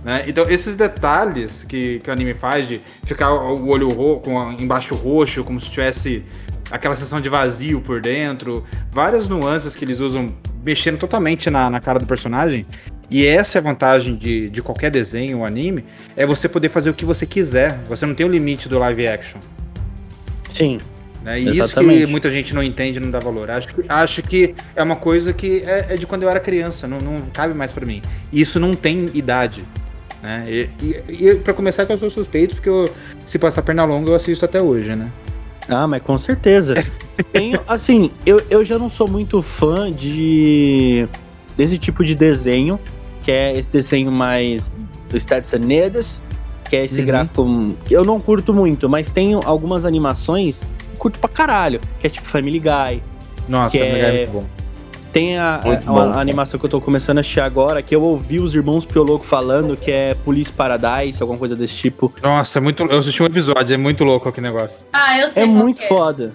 [0.05, 0.25] Né?
[0.29, 4.53] Então, esses detalhes que, que o anime faz de ficar o olho ro com a-
[4.55, 6.25] embaixo roxo, como se tivesse
[6.71, 10.27] aquela sensação de vazio por dentro, várias nuances que eles usam
[10.65, 12.65] mexendo totalmente na, na cara do personagem.
[13.11, 15.85] E essa é a vantagem de, de qualquer desenho ou anime,
[16.17, 17.79] é você poder fazer o que você quiser.
[17.89, 19.39] Você não tem o limite do live action.
[20.49, 20.79] Sim.
[21.23, 21.41] Né?
[21.41, 22.07] E isso que Exatamente.
[22.07, 23.51] muita gente não entende e não dá valor.
[23.51, 26.87] Acho que, acho que é uma coisa que é, é de quando eu era criança,
[26.87, 28.03] não, não cabe mais pra mim.
[28.33, 29.65] E isso não tem idade.
[30.23, 30.45] Né?
[30.49, 32.89] E, e, e pra começar, que eu sou suspeito, porque eu,
[33.27, 35.11] se passar perna longa, eu assisto até hoje, né?
[35.69, 36.75] Ah, mas com certeza.
[37.33, 41.09] Tenho, assim, eu, eu já não sou muito fã de
[41.57, 42.79] desse tipo de desenho,
[43.27, 44.73] que é esse desenho mais
[45.11, 46.21] do Estados Unidos,
[46.71, 47.07] que é esse Uhum.
[47.07, 50.61] gráfico que eu não curto muito, mas tenho algumas animações
[50.93, 53.03] que curto pra caralho, que é tipo Family Guy.
[53.49, 54.45] Nossa, Que Family Guy é- muito bom.
[55.13, 58.03] Tem a, a- bom, a animação que eu tô começando a assistir agora, que eu
[58.03, 62.13] ouvi os irmãos Pioloco falando, que é Police Paradise, alguma coisa desse tipo.
[62.23, 64.79] Nossa, é muito, eu assisti um episódio, é muito louco aquele negócio.
[64.93, 65.89] Ah, eu sei É qual muito é.
[65.89, 66.33] foda.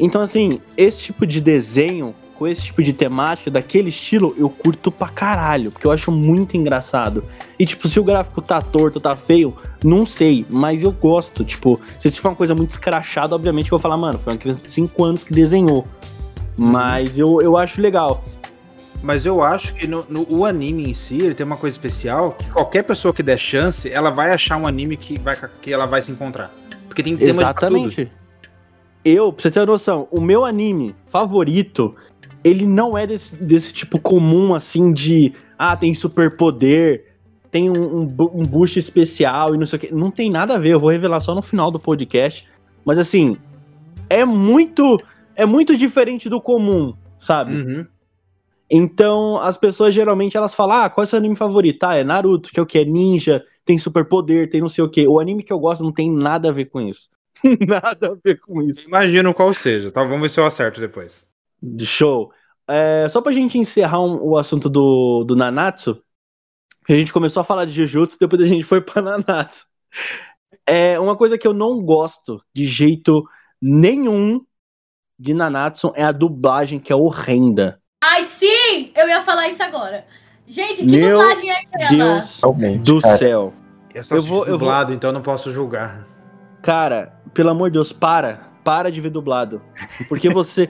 [0.00, 2.12] Então, assim, esse tipo de desenho,
[2.42, 6.56] com esse tipo de temática, daquele estilo, eu curto pra caralho, porque eu acho muito
[6.56, 7.22] engraçado.
[7.56, 11.44] E, tipo, se o gráfico tá torto, tá feio, não sei, mas eu gosto.
[11.44, 14.60] Tipo, se for uma coisa muito escrachada, obviamente eu vou falar, mano, foi uma criança
[14.60, 15.86] de 5 anos que desenhou.
[16.56, 18.24] Mas eu, eu acho legal.
[19.00, 22.32] Mas eu acho que no, no- o anime em si, ele tem uma coisa especial,
[22.32, 25.86] que qualquer pessoa que der chance, ela vai achar um anime que, vai, que ela
[25.86, 26.50] vai se encontrar.
[26.88, 27.76] Porque tem tema de pra tudo.
[27.76, 28.12] Exatamente.
[29.04, 31.96] Eu, pra você ter uma noção, o meu anime favorito,
[32.44, 37.12] ele não é desse, desse tipo comum, assim, de ah, tem superpoder,
[37.50, 39.94] tem um, um, um boost especial e não sei o que.
[39.94, 42.46] Não tem nada a ver, eu vou revelar só no final do podcast.
[42.84, 43.36] Mas assim,
[44.08, 44.98] é muito.
[45.34, 47.54] É muito diferente do comum, sabe?
[47.54, 47.86] Uhum.
[48.68, 51.84] Então, as pessoas geralmente elas falam: ah, qual é o seu anime favorito?
[51.84, 52.78] Ah, é Naruto, que é o que?
[52.78, 55.06] É ninja, tem superpoder, tem não sei o que.
[55.06, 57.08] O anime que eu gosto não tem nada a ver com isso.
[57.66, 58.88] nada a ver com isso.
[58.88, 60.02] Imagino qual seja, tá?
[60.02, 61.26] Vamos ver se eu acerto depois.
[61.80, 62.32] Show.
[62.68, 66.02] É, só pra gente encerrar um- o assunto do, do Nanatsu,
[66.86, 69.66] que a gente começou a falar de Jujutsu, depois a gente foi pra Nanatsu.
[70.66, 73.24] É uma coisa que eu não gosto de jeito
[73.60, 74.40] nenhum
[75.18, 77.80] de Nanatsu é a dublagem que é horrenda.
[78.02, 78.90] Ai, sim!
[78.96, 80.04] Eu ia falar isso agora.
[80.46, 82.20] Gente, que Meu dublagem é aquela?
[82.20, 82.40] Deus
[82.80, 83.16] do cara.
[83.18, 83.54] céu.
[83.94, 86.04] Eu Eu eu vou- eu dublado, então eu não posso julgar.
[86.62, 88.50] Cara, pelo amor de Deus, para.
[88.64, 89.60] Para de ver dublado.
[90.08, 90.68] Porque você.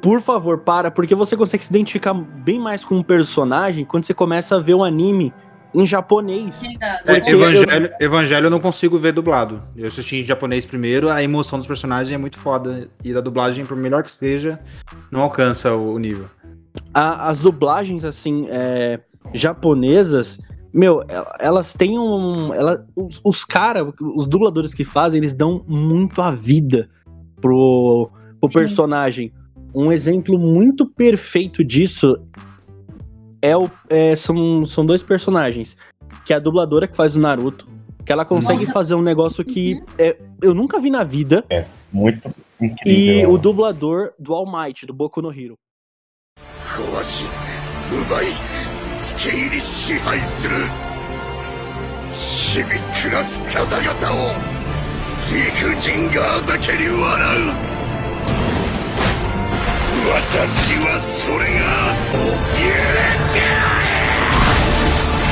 [0.00, 0.90] Por favor, para.
[0.90, 4.74] Porque você consegue se identificar bem mais com um personagem quando você começa a ver
[4.74, 5.32] um anime
[5.74, 6.62] em japonês.
[7.04, 9.60] É, Evangelho, Evangelho eu não consigo ver dublado.
[9.76, 12.88] Eu assisti em japonês primeiro, a emoção dos personagens é muito foda.
[13.02, 14.60] E da dublagem, por melhor que seja,
[15.10, 16.26] não alcança o, o nível.
[16.94, 19.00] A- as dublagens, assim, é,
[19.34, 20.38] japonesas,
[20.72, 22.52] meu, el- elas têm um.
[22.54, 26.88] Ela, os os caras, os dubladores que fazem, eles dão muito a vida
[27.44, 29.30] pro, pro personagem.
[29.74, 32.16] Um exemplo muito perfeito disso
[33.42, 35.76] é o, é, são, são dois personagens.
[36.24, 37.68] Que é a dubladora que faz o Naruto.
[38.06, 38.72] Que ela consegue Nossa.
[38.72, 41.44] fazer um negócio que é, eu nunca vi na vida.
[41.92, 43.32] Muito E incrível.
[43.32, 45.58] o dublador do All Might, do Boku no Hero.
[55.31, 56.99] 理不尽があざけり笑う
[60.11, 61.95] 私はそれが
[62.55, 62.63] 許
[63.31, 63.89] せない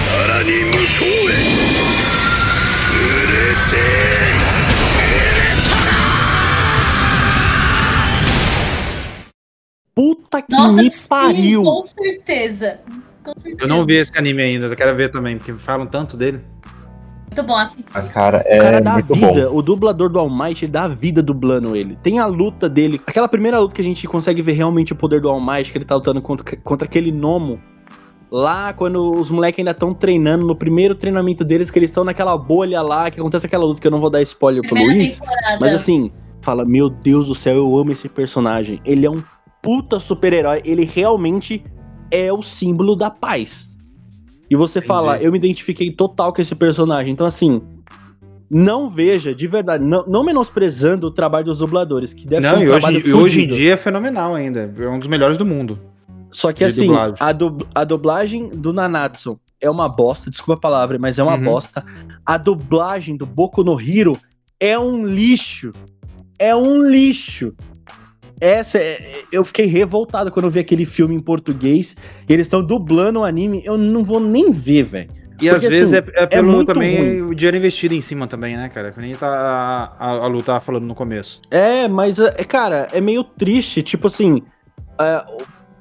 [0.06, 1.34] さらに向こうへ
[2.94, 3.02] 許
[3.72, 3.78] せ
[9.96, 11.64] Puta que Nossa, me sim, pariu!
[11.64, 12.80] com certeza.
[13.24, 13.64] Com certeza.
[13.64, 16.46] Eu não vi esse anime ainda, eu quero ver também, porque falam tanto dele.
[17.33, 17.85] Muito bom assim.
[17.95, 19.57] Ah, cara, O cara é dá muito vida, bom.
[19.57, 21.97] o dublador do All Might, ele dá vida dublando ele.
[22.03, 25.21] Tem a luta dele, aquela primeira luta que a gente consegue ver realmente o poder
[25.21, 27.59] do All Might, que ele tá lutando contra, contra aquele Nomo.
[28.31, 32.37] Lá, quando os moleques ainda estão treinando, no primeiro treinamento deles, que eles estão naquela
[32.39, 35.19] bolha lá, que acontece aquela luta que eu não vou dar spoiler pro Primeira Luiz.
[35.19, 35.59] temporada.
[35.61, 36.11] Mas assim,
[36.41, 38.81] fala, meu Deus do céu, eu amo esse personagem.
[38.87, 39.23] Ele é um
[39.61, 41.63] puta super-herói, ele realmente
[42.11, 43.69] é o símbolo da paz.
[44.53, 44.89] E você Entendi.
[44.89, 47.11] fala, eu me identifiquei total com esse personagem.
[47.11, 47.63] Então, assim,
[48.51, 52.69] não veja, de verdade, não, não menosprezando o trabalho dos dubladores, que deve não, ser
[52.69, 54.71] um hoje, trabalho e hoje em dia é fenomenal ainda.
[54.79, 55.79] É um dos melhores do mundo.
[56.31, 57.17] Só que assim, dublagem.
[57.19, 61.35] a, dub- a dublagem do Nanatsu é uma bosta, desculpa a palavra, mas é uma
[61.37, 61.45] Uhum.
[61.45, 61.83] bosta.
[62.27, 64.19] A dublagem do Boku no Hero
[64.61, 65.71] é um lixo.
[66.39, 67.55] É um lixo.
[68.43, 71.95] Essa é- eu fiquei revoltado quando eu vi aquele filme em português.
[72.29, 75.09] E eles estão dublando o anime, eu não vou nem ver, velho.
[75.41, 77.23] E às Porque, vezes assim, é, é pelo muito também ruim.
[77.23, 78.91] o dinheiro investido em cima também, né, cara?
[78.91, 81.41] Que nem tá, a, a Lu tava falando no começo.
[81.53, 83.81] É, mas, é, cara, é meio triste.
[83.81, 84.43] Tipo assim,
[85.01, 85.27] é, pra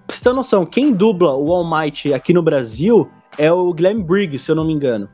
[0.08, 3.10] você ter noção, quem dubla o All Might aqui no Brasil
[3.40, 5.10] é o Glenn Briggs, se eu não me engano.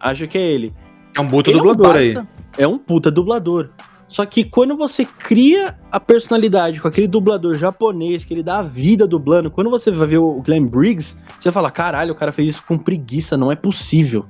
[0.00, 0.74] Acho que é ele.
[1.16, 2.16] É um puto Ele é um dublador aí.
[2.58, 3.70] É um puta dublador.
[4.12, 8.62] Só que quando você cria a personalidade com aquele dublador japonês, que ele dá a
[8.62, 12.50] vida dublando, quando você vai ver o Glenn Briggs, você fala, caralho, o cara fez
[12.50, 14.26] isso com preguiça, não é possível.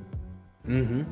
[0.68, 1.04] Uhum.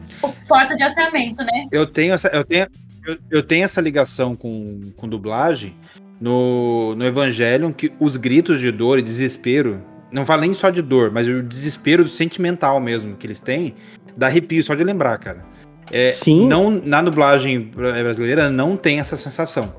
[0.47, 1.67] Falta de orçamento, né?
[1.73, 2.69] Eu tenho essa, eu tenho,
[3.05, 5.75] eu, eu tenho essa ligação com, com dublagem
[6.21, 10.81] no, no Evangelion, que os gritos de dor e desespero, não falo nem só de
[10.81, 13.75] dor, mas o desespero sentimental mesmo que eles têm,
[14.17, 15.45] dá arrepio só de lembrar, cara.
[15.91, 16.47] É, Sim.
[16.47, 19.75] Não, na dublagem brasileira não tem essa sensação.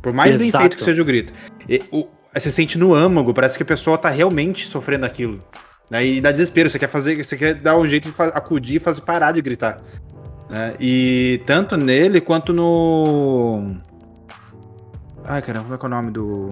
[0.00, 0.62] Por mais bem Exato.
[0.62, 1.32] feito que seja o grito.
[1.68, 5.38] E, o, você sente no âmago, parece que a pessoa tá realmente sofrendo aquilo.
[5.90, 6.06] Né?
[6.06, 9.00] E dá desespero, você quer fazer, você quer dar um jeito de acudir e fazer
[9.00, 9.78] parar de gritar.
[10.48, 10.74] né?
[10.78, 13.76] E tanto nele quanto no.
[15.24, 16.48] Ai, caramba, como é é o nome do.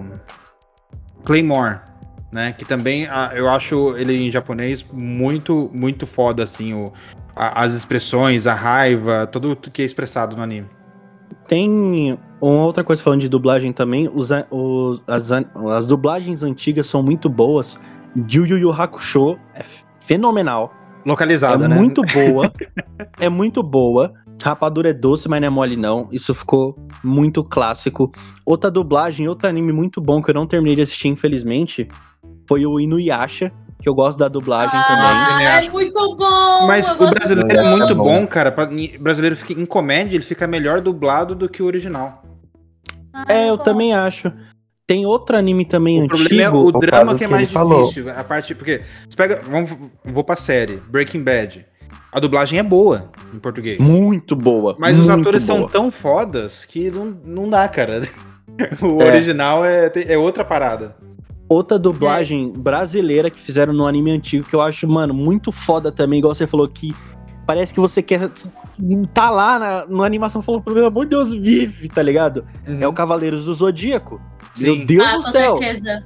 [1.23, 1.79] Claymore,
[2.31, 2.51] né?
[2.51, 6.91] Que também ah, eu acho ele em japonês muito, muito foda, assim, o,
[7.35, 10.67] a- as expressões, a raiva, tudo que é expressado no anime.
[11.47, 17.01] Tem uma outra coisa falando de dublagem também, os, os- as, as dublagens antigas são
[17.01, 17.79] muito boas.
[18.29, 19.63] Yu Yu Yu Hakusho é
[19.99, 20.73] fenomenal.
[21.05, 21.75] Localizada, é né?
[21.75, 22.51] muito boa.
[23.19, 24.13] é muito boa.
[24.41, 26.09] Rapadura é doce, mas não é mole não.
[26.11, 28.11] Isso ficou muito clássico.
[28.45, 31.87] Outra dublagem, outro anime muito bom que eu não terminei de assistir, infelizmente,
[32.47, 35.05] foi o Inuyasha, que eu gosto da dublagem também.
[35.05, 35.71] Ah, é acho.
[35.71, 36.65] muito bom!
[36.67, 38.03] Mas o brasileiro é muito É bom.
[38.21, 38.49] bom, cara.
[38.97, 42.23] O brasileiro fica, em comédia, ele fica melhor dublado do que o original.
[43.13, 43.63] Ah, É, eu gosto.
[43.65, 44.31] também acho.
[44.87, 46.17] Tem outro anime também O antigo.
[46.17, 47.81] problema é o drama que é que mais ele falou.
[47.89, 48.09] difícil.
[48.09, 49.69] A parte, porque você pega, vamos,
[50.05, 51.65] vou pra série, Breaking Bad.
[52.11, 53.79] A dublagem é boa em português.
[53.79, 54.75] Muito boa.
[54.79, 55.69] Mas os muito atores são boa.
[55.69, 58.01] tão fodas que não, não dá, cara.
[58.81, 59.07] O É.
[59.11, 60.95] original é, é outra parada.
[61.49, 66.19] Outra dublagem brasileira que fizeram no anime antigo que eu acho, mano, muito foda também,
[66.19, 66.93] igual você falou que
[67.45, 68.29] parece que você quer
[69.13, 72.45] tá lá na, na animação falando, pelo amor de Deus, vive, tá ligado?
[72.65, 74.21] É o Cavaleiros do Zodíaco.
[74.53, 74.77] Sim.
[74.79, 75.57] Meu Deus ah, do com céu.
[75.57, 76.03] certeza.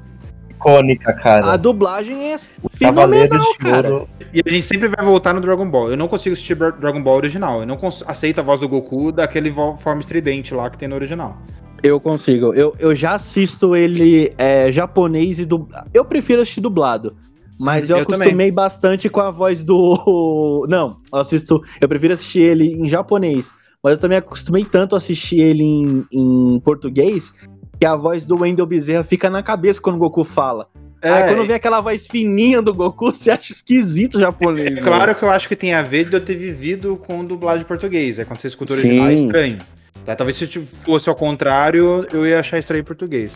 [0.51, 1.53] Icônica, cara.
[1.53, 2.37] A dublagem é
[2.79, 3.93] Cavaleiro fenomenal, de cara.
[3.93, 4.09] Ouro.
[4.31, 5.89] E a gente sempre vai voltar no Dragon Ball.
[5.89, 7.61] Eu não consigo assistir Dra- Dragon Ball original.
[7.61, 11.41] Eu não aceito a voz do Goku daquele forma estridente lá que tem no original.
[11.83, 12.53] Eu consigo.
[12.53, 15.89] Eu, eu já assisto ele é, japonês e dublado.
[15.93, 17.15] Eu prefiro assistir dublado.
[17.59, 18.51] Mas eu, Eu acostumei também.
[18.51, 20.65] bastante com a voz do.
[20.69, 21.61] Não, eu assisto.
[21.79, 23.51] Eu prefiro assistir ele em japonês.
[23.83, 27.33] Mas eu também acostumei tanto a assistir ele em, em português
[27.79, 30.67] que a voz do Wendel Bezerra fica na cabeça quando o Goku fala.
[31.01, 34.67] Aí quando vem aquela voz fininha do Goku, você acha esquisito o japonês.
[34.67, 34.81] É né?
[34.81, 38.19] claro que eu acho que tem a ver de eu ter vivido com dublagem português.
[38.19, 39.57] É quando você escuta o original, é estranho.
[40.05, 40.15] Tá?
[40.15, 43.33] Talvez se fosse ao contrário, eu ia achar estranho em português.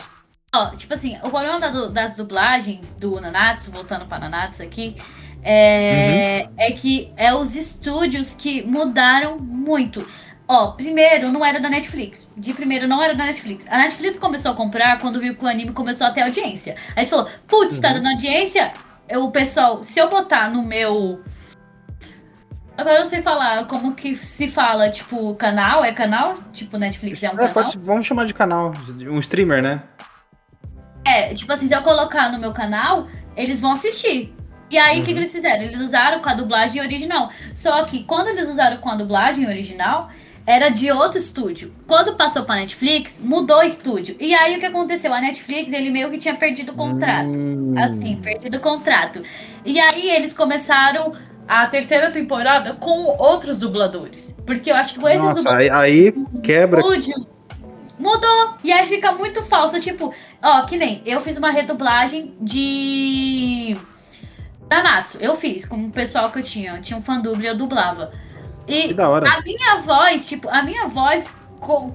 [0.54, 4.96] Ó, tipo assim, o problema da das dublagens do Nanatsu, voltando pra Nanatsu aqui,
[5.42, 10.06] é, é que é os estúdios que mudaram muito.
[10.48, 12.28] Ó, primeiro não era da Netflix.
[12.36, 13.64] De primeiro não era da Netflix.
[13.68, 16.76] A Netflix começou a comprar quando viu que o anime começou a ter audiência.
[16.94, 18.72] Aí falou, putz, tá dando audiência?
[19.08, 21.20] Eu, o pessoal, se eu botar no meu.
[22.76, 25.82] Agora eu não sei falar como que se fala, tipo, canal?
[25.84, 26.38] É canal?
[26.52, 27.52] Tipo, Netflix é um É, canal?
[27.54, 28.72] pode- vamos chamar de canal.
[29.08, 29.82] Um streamer, né?
[31.04, 33.06] É, tipo assim, se eu colocar no meu canal,
[33.36, 34.34] eles vão assistir.
[34.68, 35.62] E aí, o que, que eles fizeram?
[35.62, 37.30] Eles usaram com a dublagem original.
[37.54, 40.10] Só que quando eles usaram com a dublagem original,
[40.44, 41.72] era de outro estúdio.
[41.86, 44.16] Quando passou pra Netflix, mudou o estúdio.
[44.18, 45.14] E aí, o que aconteceu?
[45.14, 47.38] A Netflix, ele meio que tinha perdido o contrato.
[47.38, 47.74] Hum.
[47.78, 49.22] Assim, perdido o contrato.
[49.64, 51.12] E aí, eles começaram
[51.48, 54.36] A terceira temporada com outros dubladores.
[54.44, 56.80] Porque eu acho que com esses Nossa, dubladores aí, aí quebra.
[56.80, 57.14] estúdio
[57.98, 58.54] mudou.
[58.62, 59.80] E aí fica muito falso.
[59.80, 63.76] Tipo, ó, que nem eu fiz uma redublagem de.
[64.68, 65.18] Nanatsu.
[65.20, 66.72] Eu fiz com o pessoal que eu tinha.
[66.74, 68.12] Eu tinha um fã e eu dublava.
[68.66, 69.28] Que E da hora.
[69.30, 71.34] a minha voz, tipo, a minha voz.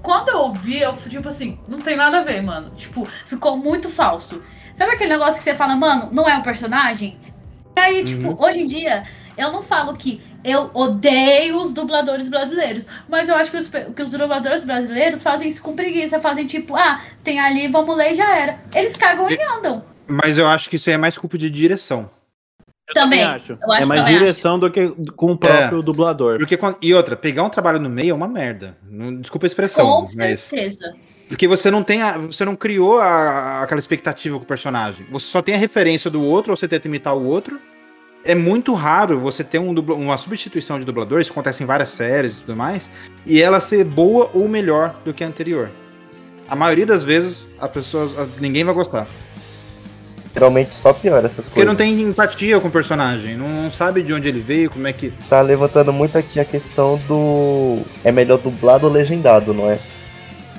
[0.02, 2.72] Quando eu ouvi, eu fui tipo assim, não tem nada a ver, mano.
[2.72, 4.42] Tipo, ficou muito falso.
[4.74, 7.18] Sabe aquele negócio que você fala, mano, não é um personagem?
[7.76, 9.04] E aí, tipo, hoje em dia,
[9.38, 12.84] eu não falo que eu odeio os dubladores brasileiros.
[13.08, 16.76] mas eu acho que os, que os dubladores brasileiros Fazem isso com preguiça, fazem tipo,
[16.76, 18.60] ah, tem ali, vamos ler e já era.
[18.76, 19.84] Eles cagam e andam.
[20.08, 22.10] Mas eu acho que isso aí é mais culpa de direção.
[22.94, 23.24] Também.
[23.24, 23.54] acho.
[23.54, 26.38] Eu acho é mais também direção do que com o próprio dublador.
[26.40, 28.76] Porque quando- E outra, pegar um trabalho no meio é uma merda.
[28.84, 30.42] Não- Desculpa a expressão, Com mas.
[30.42, 30.94] certeza.
[31.30, 35.06] Porque você não tem a, você não criou a- aquela expectativa com o personagem.
[35.10, 37.58] Você só tem a referência do outro, ou você tenta imitar o outro.
[38.24, 41.90] É muito raro você ter um dubla- uma substituição de dublador, isso acontece em várias
[41.90, 42.90] séries e tudo mais,
[43.26, 45.70] e ela ser boa ou melhor do que a anterior.
[46.48, 49.08] A maioria das vezes, a pessoa, a- ninguém vai gostar.
[50.34, 51.96] Geralmente só piora essas Porque não coisas.
[51.98, 55.12] tem empatia com o personagem, não sabe de onde ele veio, como é que.
[55.28, 57.80] Tá levantando muito aqui a questão do.
[58.04, 59.78] É melhor dublado ou legendado, não é?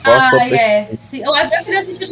[0.05, 0.89] Qual Ah, é.
[0.91, 2.09] Eu, eu queria assistir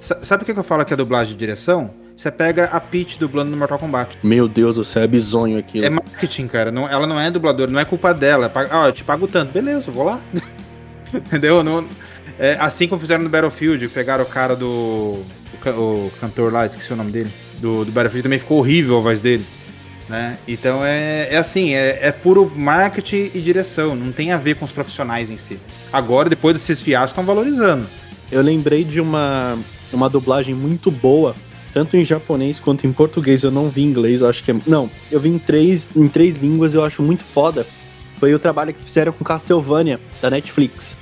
[0.00, 1.90] Sabe o que que eu falo que é dublagem de direção?
[2.20, 4.18] Você pega a Peach dublando no Mortal Kombat.
[4.22, 5.86] Meu Deus do céu, é bizonho aquilo.
[5.86, 6.70] É marketing, cara.
[6.70, 8.52] Não, ela não é dubladora, não é culpa dela.
[8.72, 9.54] Ó, eu te pago tanto.
[9.54, 10.20] Beleza, vou lá.
[11.14, 11.62] Entendeu?
[11.62, 11.88] Não,
[12.38, 15.24] é, assim como fizeram no Battlefield, pegaram o cara do.
[15.66, 17.30] O cantor lá, esqueci o nome dele.
[17.58, 19.46] Do, do Battlefield também ficou horrível a voz dele.
[20.06, 20.36] Né?
[20.46, 23.94] Então é, é assim, é, é puro marketing e direção.
[23.94, 25.58] Não tem a ver com os profissionais em si.
[25.90, 27.86] Agora, depois desses fiascos, estão valorizando.
[28.30, 29.58] Eu lembrei de uma,
[29.90, 31.34] uma dublagem muito boa,
[31.72, 33.42] tanto em japonês quanto em português.
[33.42, 34.56] Eu não vi em inglês, eu acho que é.
[34.66, 37.66] Não, eu vi em três, em três línguas, eu acho muito foda.
[38.18, 40.94] Foi o trabalho que fizeram com Castlevania, da Netflix.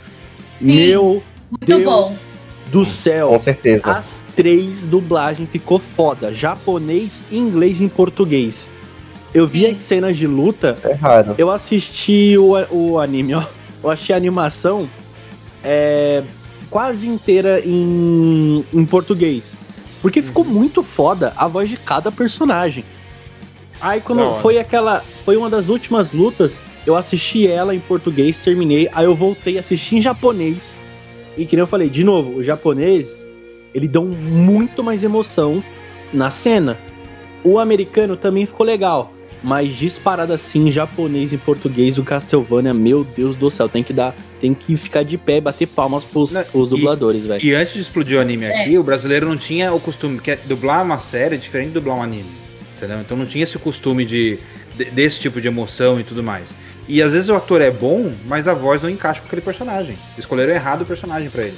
[0.60, 0.66] Sim.
[0.76, 2.16] Meu Muito Deus bom.
[2.70, 3.28] do céu!
[3.30, 3.90] Com certeza.
[3.90, 6.32] As três dublagens ficou foda.
[6.32, 8.68] Japonês, inglês e em português.
[9.34, 9.72] Eu vi Sim.
[9.72, 11.34] as cenas de luta, É raro.
[11.36, 13.42] eu assisti o, o anime, ó.
[13.82, 14.88] Eu achei a animação
[15.62, 16.22] é,
[16.70, 19.52] quase inteira em, em português.
[20.00, 22.84] Porque ficou muito foda a voz de cada personagem.
[23.80, 25.00] Aí quando foi aquela.
[25.24, 29.60] Foi uma das últimas lutas, eu assisti ela em português, terminei, aí eu voltei a
[29.60, 30.74] assistir em japonês.
[31.36, 33.26] E que nem eu falei, de novo, o japonês,
[33.72, 35.62] ele dá muito mais emoção
[36.12, 36.78] na cena.
[37.44, 39.12] O americano também ficou legal.
[39.42, 43.92] Mas disparado assim, em japonês e português, o Castlevania, meu Deus do céu, tem que
[43.92, 44.14] dar.
[44.40, 47.44] Tem que ficar de pé e bater palmas pros, Não, pros e- dubladores, velho.
[47.44, 48.62] E antes de explodir o anime É.
[48.62, 51.74] aqui, o brasileiro não tinha o costume, que é dublar uma série é diferente de
[51.74, 52.26] dublar um anime.
[52.76, 53.00] Entendeu?
[53.00, 54.38] Então não tinha esse costume de,
[54.76, 56.52] de- desse tipo de emoção e tudo mais.
[56.88, 59.96] E às vezes o ator é bom, mas a voz não encaixa com aquele personagem.
[60.16, 61.56] Escolheram errado o personagem pra ele.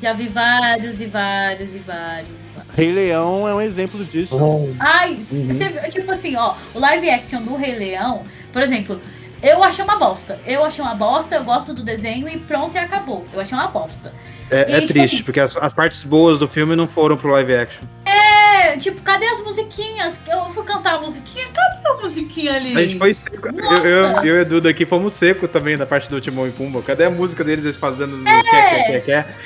[0.00, 2.28] Já vi vários e vários e vários.
[2.74, 4.36] Rei Leão é um exemplo disso.
[4.36, 5.46] Hum, Ai, Uhum.
[5.48, 9.00] você, tipo assim, ó, o live action do Rei Leão, por exemplo,
[9.44, 10.38] Eu achei uma bosta.
[10.46, 13.26] Eu achei uma bosta, eu gosto do desenho e pronto, e acabou.
[13.34, 14.12] Eu achei uma bosta.
[14.48, 17.16] É, E, é tipo triste, assim- porque as, as partes boas do filme não foram
[17.16, 17.82] pro live action.
[18.06, 20.20] É, tipo, cadê as musiquinhas?
[20.30, 22.76] Eu fui cantar a musiquinha, cadê a musiquinha ali?
[22.76, 23.48] A gente foi seco.
[23.48, 23.84] Eu, Nossa.
[23.88, 26.80] eu, eu e o Edu daqui fomos seco também da parte do Timão e Pumba.
[26.80, 28.42] Cadê a música deles eles fazendo É.
[28.44, 29.36] quer, quer, quer, quer?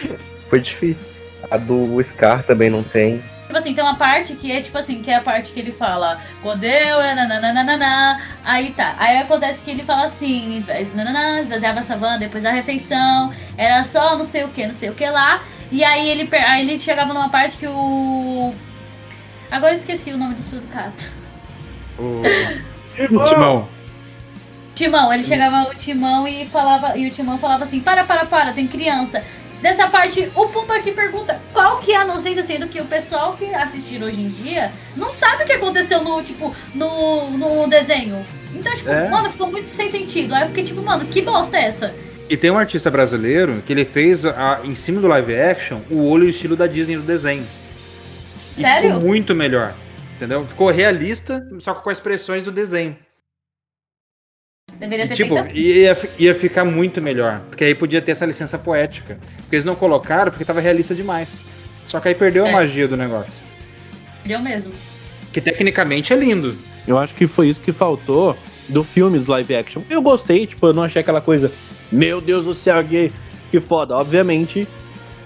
[0.51, 1.07] Foi difícil.
[1.51, 3.23] A do Scar também não tem.
[3.47, 5.71] Tipo assim, tem uma parte que é tipo assim, que é a parte que ele
[5.71, 8.97] fala, quando eu é nananana, aí tá.
[8.99, 14.17] Aí acontece que ele fala assim, nananã, esvaziava a savana depois da refeição, era só
[14.19, 15.43] não sei o que, não sei o que lá.
[15.71, 18.53] E aí ele, aí ele chegava numa parte que o.
[19.51, 21.05] Agora eu esqueci o nome do surcato.
[21.99, 22.23] O,
[23.15, 23.69] o Timão.
[24.75, 28.53] Timão, ele chegava o Timão e falava, e o Timão falava assim, para, para, para,
[28.53, 29.25] tem criança.
[29.61, 33.35] Dessa parte, o Pumba aqui pergunta qual que é a inocência, sendo que o pessoal
[33.37, 38.25] que assistir hoje em dia não sabe o que aconteceu no, tipo, no, no desenho.
[38.55, 39.09] Então, tipo, É.
[39.09, 40.35] mano, ficou muito sem sentido.
[40.35, 41.95] Aí eu fiquei tipo, mano, que bosta é essa?
[42.29, 46.07] E tem um artista brasileiro que ele fez a- em cima do live action o
[46.09, 47.47] olho e o estilo da Disney no desenho.
[48.59, 48.95] E Sério?
[48.95, 49.75] ficou muito melhor.
[50.17, 50.47] Entendeu?
[50.47, 52.97] Ficou realista, só que com as expressões do desenho.
[54.75, 55.59] Deveria E, ter tipo, feito assim.
[55.59, 57.41] ia, ia ficar muito melhor.
[57.49, 59.19] Porque aí podia ter essa licença poética.
[59.39, 61.37] Porque eles não colocaram porque tava realista demais.
[61.89, 62.53] Só que aí perdeu a É.
[62.53, 63.33] magia do negócio.
[64.25, 64.73] Deu mesmo.
[65.33, 66.57] Que tecnicamente é lindo.
[66.87, 68.37] Eu acho que foi isso que faltou
[68.69, 69.83] do filme do live action.
[69.89, 71.51] Eu gostei, tipo, eu não achei aquela coisa,
[71.91, 73.13] meu Deus do céu, que,
[73.51, 73.97] que foda.
[73.97, 74.67] Obviamente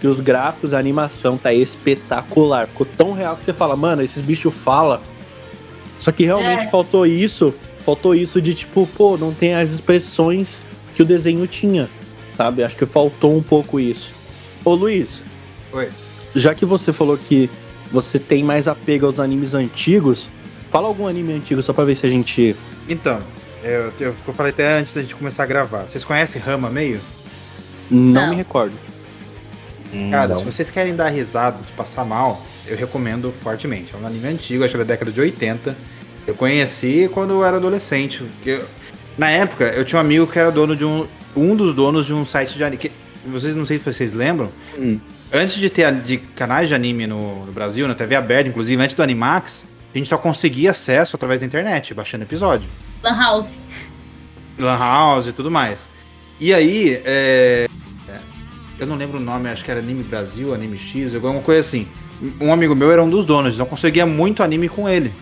[0.01, 2.67] que os gráficos, a animação tá espetacular.
[2.69, 5.01] Ficou tão real que você fala, mano, esses bichos falam.
[5.99, 6.71] Só que realmente É.
[6.71, 7.55] faltou isso.
[7.91, 10.63] Faltou isso de tipo, pô, não tem as expressões
[10.95, 11.91] que o desenho tinha.
[12.37, 12.63] Sabe?
[12.63, 14.11] Acho que faltou um pouco isso.
[14.65, 15.25] Ô Luiz,
[15.73, 15.89] Oi.
[16.37, 17.51] já que você falou que
[17.91, 20.29] você tem mais apego aos animes antigos,
[20.71, 22.55] fala algum anime antigo só pra ver se a gente.
[22.89, 23.19] Então,
[23.65, 25.89] eu, eu, eu falei até antes da gente começar a gravar.
[25.89, 27.01] Vocês conhecem Rama Meio?
[27.91, 28.31] Não, Não.
[28.31, 28.75] me recordo.
[29.93, 30.39] Hum, Cara, não.
[30.39, 33.93] se vocês querem dar risada de passar mal, eu recomendo fortemente.
[33.93, 35.75] É um anime antigo, acho que é da década de 80.
[36.27, 38.19] Eu conheci quando eu era adolescente.
[38.23, 38.65] porque eu-
[39.19, 41.07] na época, eu tinha um amigo que era dono de um.
[41.37, 42.77] Um dos donos de um site de anime.
[42.83, 42.93] que-
[43.27, 44.51] vocês não sei se vocês lembram.
[44.79, 44.99] Hum.
[45.33, 48.83] Antes de ter a- de canais de anime no, no Brasil, na TV aberta, inclusive
[48.83, 49.65] antes do Animax,
[49.95, 52.69] a gente só conseguia acesso através da internet, baixando episódio.
[53.03, 53.59] Lan House.
[54.59, 55.89] Lan House e tudo mais.
[56.41, 57.69] E aí, é,
[58.09, 58.19] é,
[58.79, 61.87] eu não lembro o nome, acho que era Anime Brasil, Anime X, alguma coisa assim.
[62.41, 65.13] Um amigo meu era um dos donos, então eu conseguia muito anime com ele.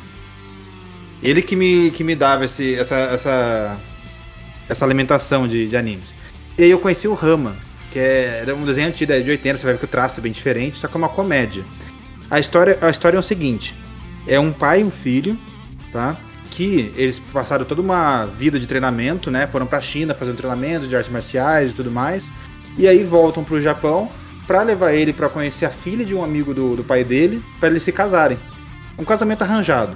[1.22, 3.80] Ele que me, que me dava esse, essa, essa,
[4.68, 6.14] essa alimentação de, de animes.
[6.56, 7.56] E aí eu conheci o Rama,
[7.90, 10.20] que é, era um desenho antigo, é de 80, você vai ver que o traço
[10.20, 11.64] é bem diferente, só que é uma comédia.
[12.30, 13.74] A história, a história é o seguinte:
[14.26, 15.38] é um pai e um filho,
[15.92, 16.16] tá?
[16.50, 19.46] Que eles passaram toda uma vida de treinamento, né?
[19.46, 22.30] Foram pra China fazer um treinamento de artes marciais e tudo mais.
[22.76, 24.10] E aí voltam pro Japão
[24.46, 27.68] pra levar ele pra conhecer a filha de um amigo do, do pai dele, pra
[27.68, 28.38] eles se casarem.
[28.98, 29.94] Um casamento arranjado.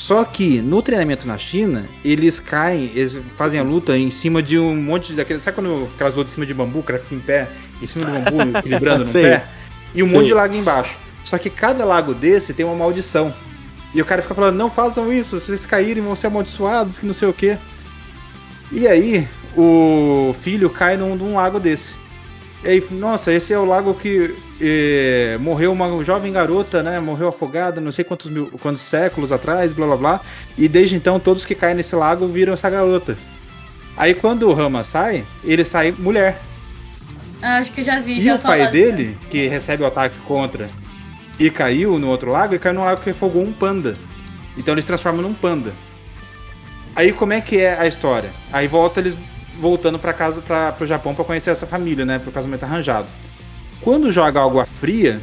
[0.00, 4.58] Só que no treinamento na China, eles caem, eles fazem a luta em cima de
[4.58, 5.42] um monte de daqueles.
[5.42, 7.50] Sabe quando aquelas lutas em cima de bambu, o cara fica em pé,
[7.82, 9.46] em cima do bambu, equilibrando no pé?
[9.94, 10.16] E um Sei.
[10.16, 10.98] monte de lago embaixo.
[11.22, 13.32] Só que cada lago desse tem uma maldição.
[13.92, 17.04] E o cara fica falando, não façam isso, se vocês caírem vão ser amaldiçoados, que
[17.04, 17.58] não sei o quê.
[18.72, 21.96] E aí, o filho cai num, num lago desse.
[22.64, 27.00] E aí, nossa, esse é o lago que eh, morreu uma jovem garota, né?
[27.00, 30.20] Morreu afogada, não sei quantos, mil, quantos séculos atrás, blá blá blá.
[30.56, 33.16] E desde então, todos que caem nesse lago viram essa garota.
[33.96, 36.40] Aí quando o Rama sai, ele sai mulher.
[37.42, 38.72] Acho que já vi, E já o pai falaram.
[38.72, 40.66] dele, que recebe o ataque contra
[41.38, 43.94] e caiu no outro lago, ele caiu num lago que afogou um panda.
[44.58, 45.72] Então eles transformam num panda.
[46.94, 48.30] Aí como é que é a história?
[48.52, 49.16] Aí volta eles
[49.58, 53.06] voltando pra casa, para pro Japão pra conhecer essa família, né, pro casamento arranjado.
[53.80, 55.20] Quando joga água fria,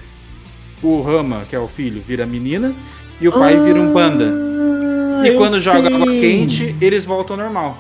[0.82, 2.74] o Rama, que é o filho, vira menina
[3.22, 4.26] e o pai vira um panda.
[5.24, 7.78] E Ah, eu quando joga água quente, eles voltam ao normal.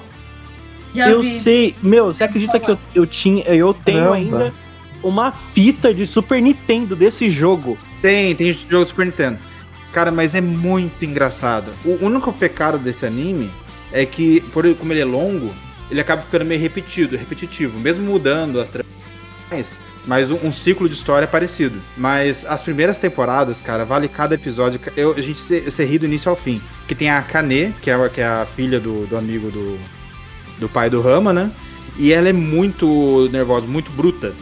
[0.93, 1.39] Já eu vi.
[1.39, 1.75] sei.
[1.81, 3.43] Meu, você acredita que eu, eu tinha.
[3.43, 4.15] Eu tenho Caramba.
[4.15, 4.53] ainda
[5.03, 7.77] uma fita de Super Nintendo desse jogo.
[8.01, 9.37] Tem, tem jogo Super Nintendo.
[9.91, 11.71] Cara, mas é muito engraçado.
[11.85, 13.49] O único pecado desse anime
[13.91, 15.51] é que, por ele- como ele é longo,
[15.89, 19.77] ele acaba ficando meio repetido, repetitivo, mesmo mudando as trans,
[20.07, 21.79] mas um, um ciclo de história é parecido.
[21.95, 24.79] Mas as primeiras temporadas, cara, vale cada episódio.
[24.95, 26.59] Eu, a gente se, se ri do início ao fim.
[26.87, 29.77] Que tem a Kane, que é, a- que é a filha do, do amigo do,
[30.57, 31.51] do pai do Rama, né?
[31.99, 34.33] E ela é muito nervosa, muito bruta.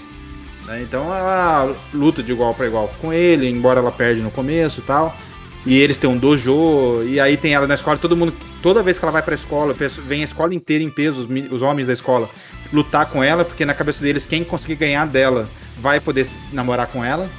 [0.68, 0.82] né?
[0.82, 4.84] Então ela luta de igual para igual com ele, embora ela perde no começo e
[4.84, 5.16] tal.
[5.66, 8.32] E eles têm um dojo, e aí tem ela na escola, todo mundo,
[8.62, 9.74] toda vez que ela vai pra escola,
[10.06, 12.30] vem a escola inteira em peso, os, os homens da escola,
[12.76, 15.50] lutar com ela, porque na cabeça deles, quem conseguir ganhar dela
[15.80, 17.30] vai poder namorar com ela.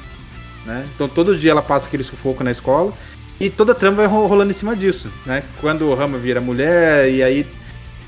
[0.65, 0.85] Né?
[0.95, 2.93] Então todo dia ela passa aquele sufoco na escola.
[3.39, 5.43] E toda a trama vai rolando em cima disso, né?
[5.61, 7.47] Quando o Rama vira mulher, e aí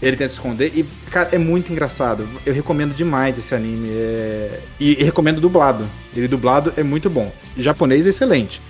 [0.00, 0.72] ele tenta se esconder.
[0.74, 2.26] E, cara, é muito engraçado.
[2.46, 3.90] Eu recomendo demais esse anime.
[3.90, 4.60] É...
[4.80, 5.86] E, e, recomendo dublado.
[6.16, 7.30] Ele dublado é muito bom.
[7.58, 8.62] japonês é excelente.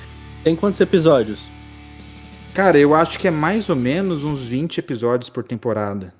[0.42, 1.48] Tem quantos episódios?
[2.54, 6.12] Cara, eu acho que é mais ou menos uns 20 episódios por temporada.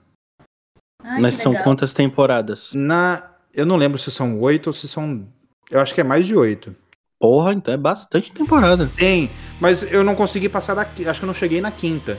[1.02, 2.70] Ai, Mas são quantas temporadas?
[2.72, 3.22] Na.
[3.54, 5.26] Eu não lembro se são oito ou se são.
[5.70, 6.74] Eu acho que é mais de oito.
[7.20, 8.90] Porra, então é bastante temporada.
[8.96, 9.30] Tem,
[9.60, 11.08] mas eu não consegui passar daqui.
[11.08, 12.16] Acho que eu não cheguei na quinta.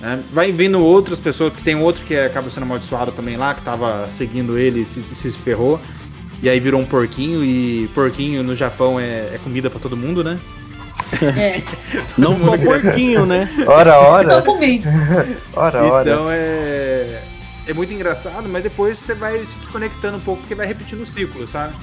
[0.00, 0.22] Né?
[0.32, 4.06] Vai vindo outras pessoas, porque tem outro que acaba sendo amaldiçoado também lá, que tava
[4.08, 5.80] seguindo ele e se, se ferrou.
[6.42, 10.22] E aí virou um porquinho, e porquinho no Japão é, é comida para todo mundo,
[10.22, 10.38] né?
[11.22, 11.62] É.
[12.18, 13.48] não só porquinho, né?
[13.66, 14.30] Ora, ora.
[14.30, 14.82] Só comi.
[15.54, 16.02] ora, ora.
[16.02, 17.22] Então é
[17.68, 21.06] é muito engraçado, mas depois você vai se desconectando um pouco porque vai repetindo o
[21.06, 21.76] ciclo, sabe?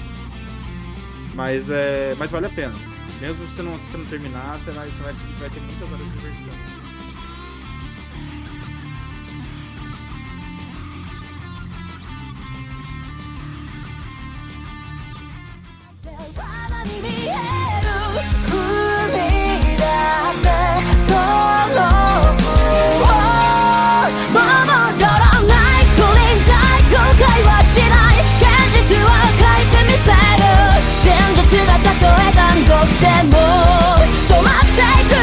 [1.36, 2.74] Mas, é, mas vale a pena.
[3.22, 6.18] Mesmo se não, se não terminar, você vai, você vai, vai ter muitas horas de
[6.18, 6.76] diversão.
[33.00, 33.38] でも
[34.28, 35.15] 染まっていく